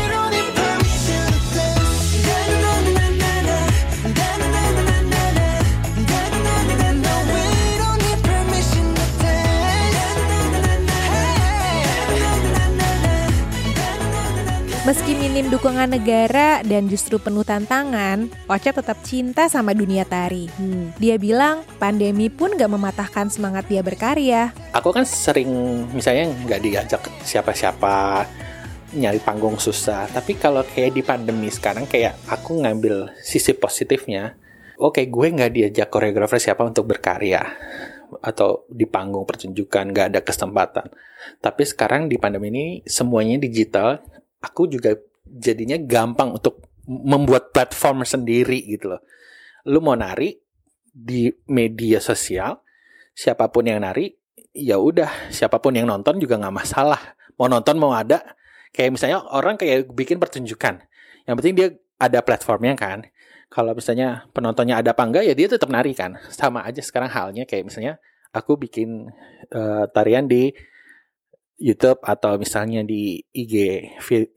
[15.39, 20.51] minim dukungan negara dan justru penuh tantangan, Ocep tetap cinta sama dunia tari.
[20.59, 20.91] Hmm.
[20.99, 24.51] Dia bilang pandemi pun gak mematahkan semangat dia berkarya.
[24.75, 25.47] aku kan sering
[25.95, 28.27] misalnya nggak diajak siapa-siapa
[28.99, 34.35] nyari panggung susah tapi kalau kayak di pandemi sekarang kayak aku ngambil sisi positifnya
[34.75, 37.47] oke gue nggak diajak koreografer siapa untuk berkarya
[38.19, 40.91] atau di panggung pertunjukan nggak ada kesempatan
[41.39, 44.03] tapi sekarang di pandemi ini semuanya digital
[44.43, 44.95] aku juga
[45.29, 49.01] jadinya gampang untuk membuat platform sendiri gitu loh.
[49.69, 50.33] Lu mau nari
[50.89, 52.57] di media sosial
[53.13, 54.09] siapa pun yang nari
[54.55, 55.29] ya udah.
[55.29, 57.13] Siapa pun yang nonton juga nggak masalah.
[57.37, 58.23] Mau nonton mau ada.
[58.73, 60.81] Kayak misalnya orang kayak bikin pertunjukan.
[61.25, 61.67] Yang penting dia
[62.01, 63.05] ada platformnya kan.
[63.49, 66.17] Kalau misalnya penontonnya ada apa enggak ya dia tetap nari kan.
[66.29, 67.97] Sama aja sekarang halnya kayak misalnya
[68.29, 69.09] aku bikin
[69.53, 70.53] uh, tarian di
[71.59, 73.85] YouTube atau misalnya di IG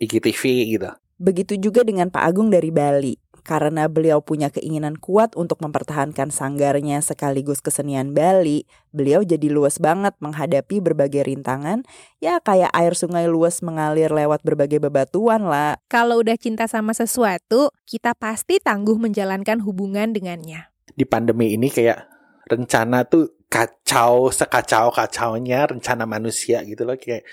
[0.02, 0.42] IGTV
[0.76, 0.90] gitu.
[1.22, 3.14] Begitu juga dengan Pak Agung dari Bali.
[3.42, 10.14] Karena beliau punya keinginan kuat untuk mempertahankan sanggarnya sekaligus kesenian Bali, beliau jadi luas banget
[10.22, 11.82] menghadapi berbagai rintangan,
[12.22, 15.74] ya kayak air sungai luas mengalir lewat berbagai bebatuan lah.
[15.90, 20.70] Kalau udah cinta sama sesuatu, kita pasti tangguh menjalankan hubungan dengannya.
[20.94, 21.98] Di pandemi ini kayak
[22.46, 27.28] rencana tuh kacau sekacau kacaunya rencana manusia gitu loh kayak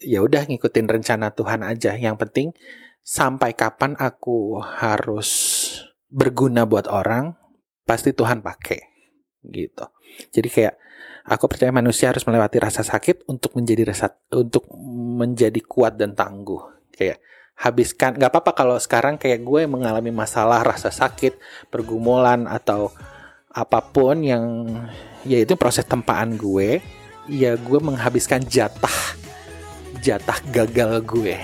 [0.00, 1.92] ya udah ngikutin rencana Tuhan aja.
[1.96, 2.48] Yang penting
[3.04, 5.30] sampai kapan aku harus
[6.08, 7.36] berguna buat orang,
[7.84, 8.80] pasti Tuhan pakai
[9.44, 9.84] gitu.
[10.32, 10.74] Jadi kayak
[11.28, 14.68] aku percaya manusia harus melewati rasa sakit untuk menjadi rasa untuk
[15.20, 16.88] menjadi kuat dan tangguh.
[16.94, 17.20] Kayak
[17.54, 21.36] habiskan nggak apa-apa kalau sekarang kayak gue mengalami masalah rasa sakit,
[21.68, 22.88] pergumulan atau
[23.54, 24.66] apa pun yang
[25.22, 26.82] ya itu proses tempaan gue,
[27.30, 29.14] ya gue menghabiskan jatah
[30.02, 31.38] jatah gagal gue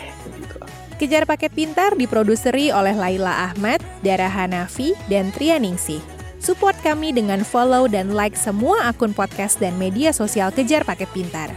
[1.01, 6.05] Kejar Paket Pintar diproduseri oleh Laila Ahmad, Dara Hanafi, dan Tria Ningsih.
[6.45, 11.49] Support kami dengan follow dan like semua akun podcast dan media sosial Kejar Paket Pintar.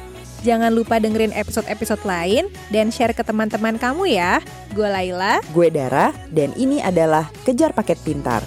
[0.47, 4.39] Jangan lupa dengerin episode-episode lain dan share ke teman-teman kamu ya.
[4.71, 5.43] Gue Laila.
[5.51, 8.43] Gue Dara, dan ini adalah Kejar Paket Pintar.